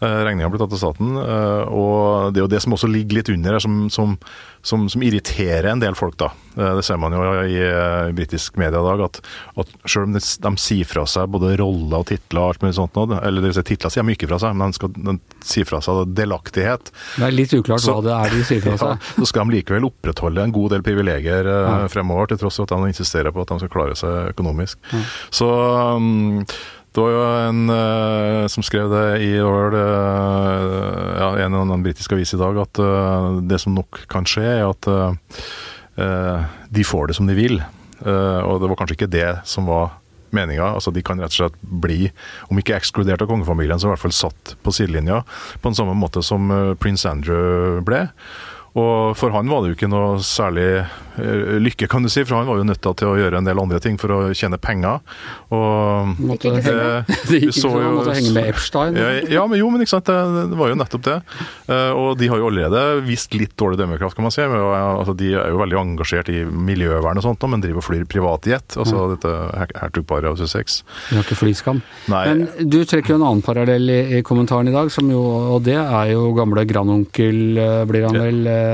Regninga 0.00 0.48
ble 0.52 0.58
tatt 0.62 0.72
av 0.76 0.78
staten. 0.78 1.16
eh, 1.16 1.64
Og 1.74 2.32
det 2.32 2.40
er 2.40 2.46
jo 2.46 2.52
det 2.54 2.62
som 2.62 2.72
også 2.76 2.90
ligger 2.90 3.18
litt 3.18 3.28
under 3.34 3.52
her, 3.56 3.62
som, 3.64 3.88
som, 3.90 4.18
som, 4.62 4.88
som 4.88 5.02
irriterer 5.02 5.70
en 5.72 5.80
del 5.82 5.94
folk, 5.98 6.16
da. 6.20 6.28
Eh, 6.56 6.74
Det 6.78 6.84
ser 6.86 6.98
man 7.02 7.12
jo 7.16 7.22
i, 7.42 7.56
i 7.58 8.12
britisk 8.14 8.56
media 8.60 8.78
i 8.78 8.86
dag, 8.86 9.02
at, 9.08 9.20
at 9.58 9.72
selv 9.88 10.06
om 10.08 10.12
de, 10.14 10.20
de 10.22 10.52
sier 10.62 10.84
fra 10.86 11.04
seg 11.10 11.26
både 11.34 11.56
roller 11.58 11.98
og 11.98 12.06
titler 12.12 12.40
og 12.44 12.48
alt 12.52 12.62
mulig 12.62 12.76
sånt, 12.78 12.94
nå, 12.94 13.18
eller 13.22 13.42
det 13.42 13.50
vil 13.50 13.58
si, 13.58 13.66
titler 13.72 13.90
sier 13.96 14.06
de 14.06 14.14
ikke 14.14 14.30
fra 14.30 14.38
seg, 14.44 14.54
men 14.54 14.70
de 14.70 14.78
skal 14.78 14.94
de 14.94 15.16
sier 15.44 15.66
fra 15.68 15.82
seg 15.82 16.14
delaktighet. 16.18 16.92
Det 17.18 17.26
er 17.28 17.34
litt 17.34 17.54
uklart 17.58 17.82
Så- 17.82 17.98
hva 17.98 18.06
det 18.06 18.14
er 18.18 18.36
de 18.38 18.44
sier 18.44 18.62
fra 18.62 18.76
Ja, 18.78 18.80
seg. 18.94 19.12
så 19.18 19.26
skal 19.32 19.46
de 19.50 19.58
likevel 19.58 19.88
opprettholde 19.90 20.42
en 20.46 20.52
god 20.54 20.70
del 20.76 20.82
privilegier 20.86 21.46
eh, 21.46 21.68
Ja. 21.68 21.88
fremover, 21.90 22.28
til 22.30 22.38
tross 22.44 22.56
for 22.62 22.70
at 22.70 22.76
de 22.78 22.92
insisterer 22.94 23.34
på 23.34 23.42
at 23.42 23.48
de 23.54 23.58
skal 23.64 23.74
klare 23.74 23.98
seg 23.98 24.32
økonomisk. 24.34 24.78
Så 25.34 25.48
um, 25.98 26.44
det 26.98 27.04
var 27.04 27.12
jo 27.14 27.26
en 27.46 27.70
uh, 27.70 28.44
som 28.50 28.64
skrev 28.66 28.90
det 28.90 29.04
i 29.22 29.30
var 29.38 29.74
uh, 29.76 31.12
ja, 31.14 31.28
en 31.44 31.52
eller 31.52 31.62
annen 31.62 31.84
britisk 31.84 32.16
avis 32.16 32.34
i 32.34 32.40
dag, 32.40 32.58
at 32.58 32.80
uh, 32.82 33.38
det 33.46 33.60
som 33.62 33.76
nok 33.76 34.00
kan 34.10 34.26
skje, 34.26 34.42
er 34.58 34.66
at 34.66 34.88
de 36.70 36.84
får 36.86 37.08
det 37.10 37.16
som 37.18 37.26
de 37.26 37.34
vil. 37.34 37.56
Og 38.06 38.60
det 38.62 38.68
var 38.70 38.76
kanskje 38.78 38.94
ikke 38.94 39.08
det 39.10 39.30
som 39.50 39.66
var 39.66 39.96
meninga. 40.30 40.68
Altså, 40.76 40.92
de 40.94 41.02
kan 41.02 41.18
rett 41.18 41.34
og 41.34 41.40
slett 41.40 41.56
bli, 41.58 42.12
om 42.52 42.60
ikke 42.60 42.76
ekskludert 42.76 43.24
av 43.24 43.26
kongefamilien, 43.32 43.82
så 43.82 43.88
i 43.88 43.90
hvert 43.90 44.04
fall 44.04 44.14
satt 44.14 44.52
på 44.62 44.74
sidelinja. 44.76 45.24
På 45.58 45.72
en 45.72 45.74
samme 45.74 45.96
måte 45.98 46.22
som 46.22 46.46
prins 46.78 47.02
Andrew 47.10 47.80
ble. 47.82 48.04
Og 48.78 49.16
for 49.18 49.34
han 49.34 49.48
var 49.50 49.64
det 49.64 49.72
jo 49.72 49.76
ikke 49.78 49.88
noe 49.90 50.18
særlig 50.22 50.66
eh, 50.78 51.56
lykke, 51.64 51.88
kan 51.90 52.04
du 52.04 52.10
si, 52.12 52.22
for 52.28 52.36
han 52.38 52.46
var 52.46 52.60
jo 52.60 52.66
nødt 52.68 52.82
til 52.84 53.08
å 53.10 53.16
gjøre 53.18 53.40
en 53.40 53.48
del 53.48 53.58
andre 53.58 53.80
ting 53.82 53.96
for 53.98 54.12
å 54.14 54.18
tjene 54.38 54.58
penger. 54.62 55.00
Og 55.54 56.12
ikke 56.36 56.52
eh, 56.60 57.08
det 57.28 57.40
gikk 57.40 57.48
ikke 57.48 57.56
sånn 57.56 57.72
så 57.72 57.72
han 57.74 57.86
jo- 57.86 57.94
måtte 57.98 58.14
henge 58.18 58.32
med 58.36 58.50
Epstein. 58.52 58.98
ja, 59.00 59.08
ja, 59.38 59.46
men 59.50 59.58
jo, 59.60 59.70
men 59.72 59.82
ikke 59.84 59.94
sant, 59.96 60.08
det, 60.10 60.44
det 60.52 60.58
var 60.60 60.70
jo 60.72 60.78
nettopp 60.78 61.04
det. 61.08 61.16
Eh, 61.72 61.92
og 61.96 62.12
de 62.20 62.28
har 62.30 62.42
jo 62.42 62.50
allerede 62.50 62.82
vist 63.08 63.34
litt 63.38 63.56
dårlig 63.58 63.80
dømmekraft, 63.80 64.16
kan 64.18 64.28
man 64.28 64.34
si. 64.34 64.44
Men, 64.44 64.60
eh, 64.60 64.86
altså, 65.00 65.16
de 65.18 65.32
er 65.34 65.50
jo 65.54 65.62
veldig 65.62 65.80
engasjert 65.82 66.30
i 66.34 66.42
miljøvern 66.46 67.18
og 67.22 67.26
sånt, 67.26 67.48
men 67.50 67.64
driver 67.64 67.82
og 67.82 67.88
flyr 67.88 68.06
privatjet. 68.10 68.78
Altså 68.78 69.08
dette 69.14 69.32
her- 69.32 69.74
hertugparet 69.82 70.28
av 70.30 70.38
Sussex. 70.40 70.82
De 71.08 71.18
har 71.18 71.26
ikke 71.26 71.40
flyskam. 71.40 71.82
Nei, 72.12 72.22
Men 72.28 72.68
du 72.70 72.78
trekker 72.84 73.14
jo 73.16 73.18
en 73.20 73.26
annen 73.32 73.42
parallell 73.46 73.88
i, 73.90 74.00
i 74.18 74.22
kommentaren 74.26 74.68
i 74.70 74.74
dag, 74.76 74.92
som 74.94 75.08
jo, 75.10 75.24
og 75.56 75.64
det 75.66 75.78
er 75.80 76.12
jo 76.12 76.28
gamle 76.36 76.62
grandonkel, 76.68 77.40
eh, 77.58 77.82
blir 77.88 78.06
han 78.08 78.18
vel, 78.20 78.40
eh, 78.46 78.67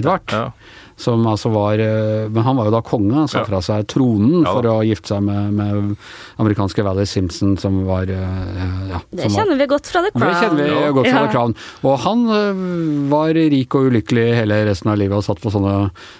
Edvard. 0.00 0.28
ja. 0.32 0.50
Som 0.98 1.22
altså 1.30 1.46
var 1.54 1.78
eh, 1.78 2.24
Men 2.26 2.42
han 2.42 2.56
var 2.58 2.66
jo 2.66 2.72
da 2.74 2.80
konge, 2.82 3.12
han 3.14 3.28
sa 3.30 3.38
Ja. 3.38 3.44
fra 3.46 3.60
seg 3.62 3.84
tronen 3.86 4.40
Ja 4.42 4.50
for 4.56 4.66
å 4.66 4.80
gifte 4.82 5.12
seg 5.12 5.20
med, 5.22 5.52
med 5.54 5.92
amerikanske 6.42 6.82
Valley 6.82 7.06
Simpson, 7.06 7.52
som 7.56 7.84
var 7.86 8.10
eh, 8.10 8.88
ja, 8.90 8.98
Det 9.06 9.28
som 9.28 9.36
var, 9.36 9.44
kjenner 9.44 9.60
vi 9.60 9.68
godt 9.70 9.86
fra 9.86 10.02
The 10.02 10.10
det 10.10 10.18
Crown. 10.18 10.34
kjenner 10.42 10.64
vi 10.64 10.72
Ja. 10.74 10.90
godt 10.96 11.06
fra 11.06 11.20
Ja. 11.20 11.26
The 11.28 11.32
Crown. 11.36 11.54
Og 11.86 11.94
han 12.02 12.24
var 13.14 13.30
rik 13.38 13.76
og 13.78 13.92
ulykkelig 13.92 14.26
hele 14.40 14.58
resten 14.66 14.90
av 14.90 14.98
livet 14.98 15.20
og 15.20 15.22
satt 15.28 15.38
på 15.40 15.54
sånne 15.54 15.76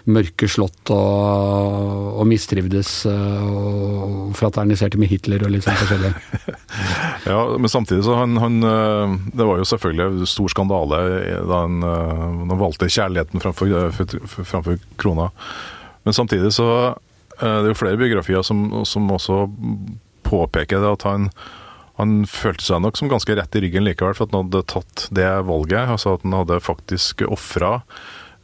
mørke 0.07 0.47
slott 0.49 0.95
og, 0.95 2.15
og 2.23 2.31
mistrivdes 2.31 2.93
og 3.11 4.31
fraterniserte 4.39 4.95
med 5.03 5.11
Hitler 5.11 5.43
og 5.43 5.57
litt 5.57 5.67
sånn 5.67 5.75
forskjellig. 5.75 6.15
Ja, 7.27 7.41
men 7.59 7.71
samtidig 7.73 8.05
så 8.07 8.15
han, 8.19 8.37
han 8.39 8.63
eh, 8.63 9.17
Det 9.35 9.47
var 9.47 9.59
jo 9.59 9.67
selvfølgelig 9.67 10.29
stor 10.31 10.53
skandale 10.53 11.01
da 11.49 11.63
han, 11.65 11.83
eh, 11.83 12.25
han 12.51 12.59
valgte 12.61 12.91
kjærligheten 12.91 13.43
framfor, 13.43 13.73
framfor 14.45 14.79
krona. 15.01 15.31
Men 16.07 16.17
samtidig 16.17 16.53
så 16.57 16.69
eh, 16.89 17.41
Det 17.41 17.65
er 17.67 17.73
jo 17.73 17.81
flere 17.81 18.01
biografier 18.01 18.45
som, 18.47 18.85
som 18.89 19.11
også 19.15 19.47
påpeker 20.29 20.85
det 20.85 20.93
at 20.99 21.09
han 21.09 21.33
han 21.99 22.23
følte 22.31 22.63
seg 22.63 22.83
nok 22.85 22.99
som 22.99 23.11
ganske 23.11 23.35
rett 23.35 23.57
i 23.59 23.65
ryggen 23.65 23.83
likevel, 23.83 24.15
for 24.15 24.29
at 24.29 24.35
han 24.35 24.47
hadde 24.47 24.67
tatt 24.71 25.09
det 25.19 25.31
valget. 25.49 25.91
altså 25.97 26.15
At 26.15 26.23
han 26.23 26.37
hadde 26.37 26.61
faktisk 26.63 27.25
ofra 27.27 27.81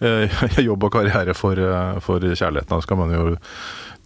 eh, 0.03 0.35
jobb 0.67 0.89
og 0.89 0.97
karriere 0.97 1.37
for, 1.39 1.59
eh, 1.59 2.01
for 2.03 2.25
kjærligheten. 2.25 2.75
Da 2.75 2.83
skal 2.83 2.99
man 2.99 3.15
jo 3.15 3.37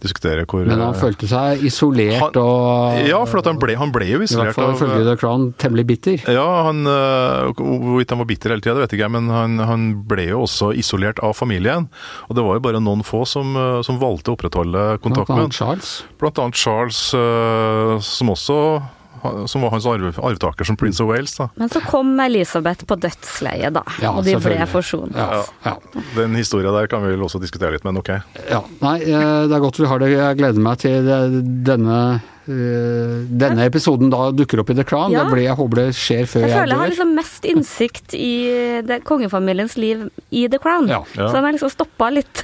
diskutere 0.03 0.45
hvor 0.49 0.65
Men 0.67 0.79
han 0.79 0.93
eh, 0.93 0.99
følte 0.99 1.27
seg 1.29 1.63
isolert 1.67 2.19
Han- 2.21 2.39
og 2.41 3.07
Ja, 3.07 3.19
for 3.27 3.41
at 3.41 3.49
han 3.49 3.59
ble, 3.61 3.75
han 3.79 3.91
ble 3.95 4.07
jo 4.07 4.21
I 4.23 4.27
hvert 4.27 4.55
fall 4.55 4.75
ifølge 4.75 5.03
The 5.07 5.15
Crown 5.19 5.49
temmelig 5.59 5.85
bitter. 5.89 6.23
ja, 6.31 6.45
han, 6.67 6.83
øh, 6.87 7.51
Hvorvidt 7.59 8.09
han 8.15 8.21
var 8.21 8.29
bitter 8.29 8.53
hele 8.55 8.61
tida, 8.63 8.75
det 8.77 8.85
vet 8.85 8.95
jeg 8.95 9.01
ikke, 9.01 9.11
men 9.17 9.29
han, 9.33 9.57
han 9.59 9.87
ble 10.07 10.29
jo 10.31 10.43
også 10.45 10.71
isolert 10.77 11.19
av 11.25 11.33
familien. 11.35 11.89
Og 12.29 12.35
det 12.37 12.45
var 12.45 12.59
jo 12.59 12.65
bare 12.67 12.83
noen 12.83 13.03
få 13.03 13.25
som, 13.27 13.53
som 13.85 13.99
valgte 14.01 14.31
å 14.31 14.37
opprettholde 14.37 14.85
Blant 14.85 15.03
kontakt 15.03 15.29
med 15.33 15.45
annet 15.47 15.59
Charles. 15.59 15.91
Blant 16.21 16.39
annet 16.39 16.55
Charles, 16.59 17.01
som 18.05 18.31
også 18.33 18.59
som 19.51 19.65
var 19.65 19.73
hans 19.75 19.85
arv, 19.89 20.09
arvtaker 20.17 20.67
som 20.67 20.77
Prince 20.79 21.03
of 21.03 21.09
Wales. 21.11 21.35
da. 21.37 21.49
Men 21.59 21.69
så 21.69 21.81
kom 21.85 22.19
Elisabeth 22.23 22.85
på 22.89 22.97
dødsleiet, 22.99 23.73
da. 23.75 23.83
Ja, 24.01 24.13
og 24.15 24.25
de 24.27 24.35
ble 24.41 24.57
forsonet. 24.69 25.17
Ja, 25.17 25.43
ja. 25.65 25.75
Den 26.15 26.35
historien 26.39 26.73
der 26.75 26.89
kan 26.91 27.03
vi 27.05 27.13
vel 27.15 27.23
også 27.27 27.41
diskutere 27.41 27.75
litt, 27.75 27.85
men 27.87 27.99
ok. 28.01 28.11
Ja, 28.49 28.63
nei, 28.83 28.97
eh, 29.03 29.45
det 29.49 29.55
er 29.55 29.63
godt 29.63 29.79
vi 29.79 29.89
har 29.91 30.03
det. 30.03 30.11
Jeg 30.15 30.39
gleder 30.41 30.65
meg 30.69 30.81
til 30.83 31.09
denne 31.67 32.01
eh, 32.15 32.27
denne 32.49 33.65
episoden 33.67 34.09
da 34.11 34.29
dukker 34.33 34.63
opp 34.63 34.71
i 34.73 34.75
The 34.79 34.85
Crown. 34.87 35.13
Ja. 35.13 35.23
Da 35.23 35.33
blir 35.33 35.45
jeg 35.45 35.57
håper 35.59 35.81
det 35.83 35.87
skjer 35.97 36.25
før 36.29 36.43
Jeg 36.45 36.49
jeg, 36.49 36.57
føler 36.57 36.73
jeg 36.73 36.81
har 36.81 36.91
liksom 36.93 37.13
mest 37.17 37.45
innsikt 37.49 38.15
i 38.17 38.31
det, 38.87 38.99
kongefamiliens 39.07 39.75
liv 39.79 40.07
i 40.33 40.45
The 40.51 40.59
Crown. 40.61 40.89
Ja. 40.89 41.01
Ja. 41.15 41.27
Så 41.29 41.35
den 41.37 41.47
har 41.47 41.55
liksom 41.55 41.71
stoppa 41.73 42.09
litt 42.13 42.43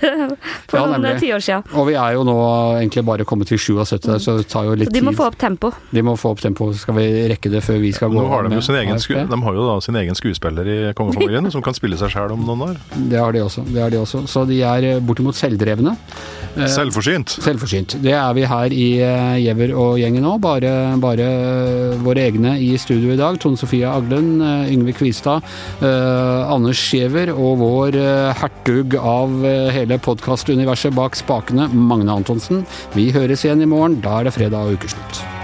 for 0.69 0.77
Ja, 0.79 0.85
noen 0.93 1.19
tiår 1.21 1.43
siden. 1.43 1.65
Og 1.73 1.89
vi 1.89 1.97
er 1.99 2.15
jo 2.17 2.25
nå 2.27 2.35
egentlig 2.79 3.05
bare 3.07 3.27
kommet 3.27 3.49
til 3.51 3.59
77, 3.61 4.21
så 4.21 4.37
det 4.39 4.47
tar 4.51 4.69
jo 4.69 4.77
litt 4.77 4.91
tid. 4.91 4.99
de 4.99 5.05
må 5.05 5.13
tid. 5.13 5.19
få 5.21 5.29
opp 5.31 5.39
tempo. 5.41 5.71
De 5.91 6.05
må 6.05 6.15
få 6.19 6.35
opp 6.35 6.43
tempoet. 6.43 6.77
Skal 6.81 6.97
vi 6.99 7.07
rekke 7.31 7.51
det 7.53 7.63
før 7.65 7.81
vi 7.81 7.91
skal 7.95 8.13
gå 8.13 8.19
Nå 8.21 8.27
har 8.31 8.45
de, 8.45 8.53
med 8.53 8.61
jo 8.61 8.65
sin 8.67 8.77
egen, 8.79 9.01
sku, 9.01 9.15
de 9.17 9.41
har 9.47 9.59
jo 9.59 9.67
da 9.67 9.75
sin 9.83 9.99
egen 10.01 10.17
skuespiller 10.17 10.69
i 10.69 10.77
kongefamilien, 10.97 11.49
som 11.53 11.63
kan 11.65 11.77
spille 11.77 11.97
seg 11.99 12.13
sjæl 12.13 12.35
om 12.35 12.45
noen 12.47 12.65
år. 12.69 12.79
Det 13.11 13.19
har 13.21 13.35
de 13.35 13.43
også. 13.45 13.65
Det 13.71 13.81
har 13.81 13.93
de 13.93 14.01
også. 14.03 14.25
Så 14.29 14.45
de 14.49 14.61
er 14.65 14.89
eh, 14.95 15.01
bortimot 15.03 15.37
selvdrevne. 15.37 15.95
Eh, 16.55 16.67
Selvforsynt. 16.71 17.35
Selvforsynt. 17.43 17.97
Det 18.03 18.13
er 18.15 18.33
vi 18.37 18.45
her 18.47 18.71
i 18.75 18.87
Gjever 18.95 19.55
Giæver 19.55 19.75
og 19.79 19.94
gjengen 19.99 20.25
nå. 20.25 20.35
Bare, 20.43 20.71
bare 21.01 21.27
våre 22.05 22.25
egne 22.29 22.55
i 22.61 22.73
studio 22.81 23.13
i 23.13 23.19
dag. 23.19 23.39
Tone 23.41 23.59
Sofie 23.59 23.87
Aglen, 23.89 24.41
eh, 24.41 24.73
Yngve 24.73 24.95
Kvistad, 24.97 25.45
eh, 25.81 26.53
Anders 26.53 26.81
Giæver 26.93 27.33
og 27.33 27.59
vår 27.61 27.99
eh, 27.99 28.33
hertug 28.41 28.97
av 28.99 29.37
hele 29.75 29.99
podkastuniverset 29.99 30.95
bak 30.95 31.15
spakene, 31.19 31.69
Magne 31.73 32.15
Antonsen. 32.15 32.65
Vi 32.95 33.11
høres 33.15 33.45
igjen 33.45 33.61
i 33.61 33.71
morgen. 33.71 34.01
Da 34.01 34.19
er 34.19 34.29
det 34.29 34.37
fredag 34.37 34.67
og 34.67 34.79
ukeslutt. 34.79 35.34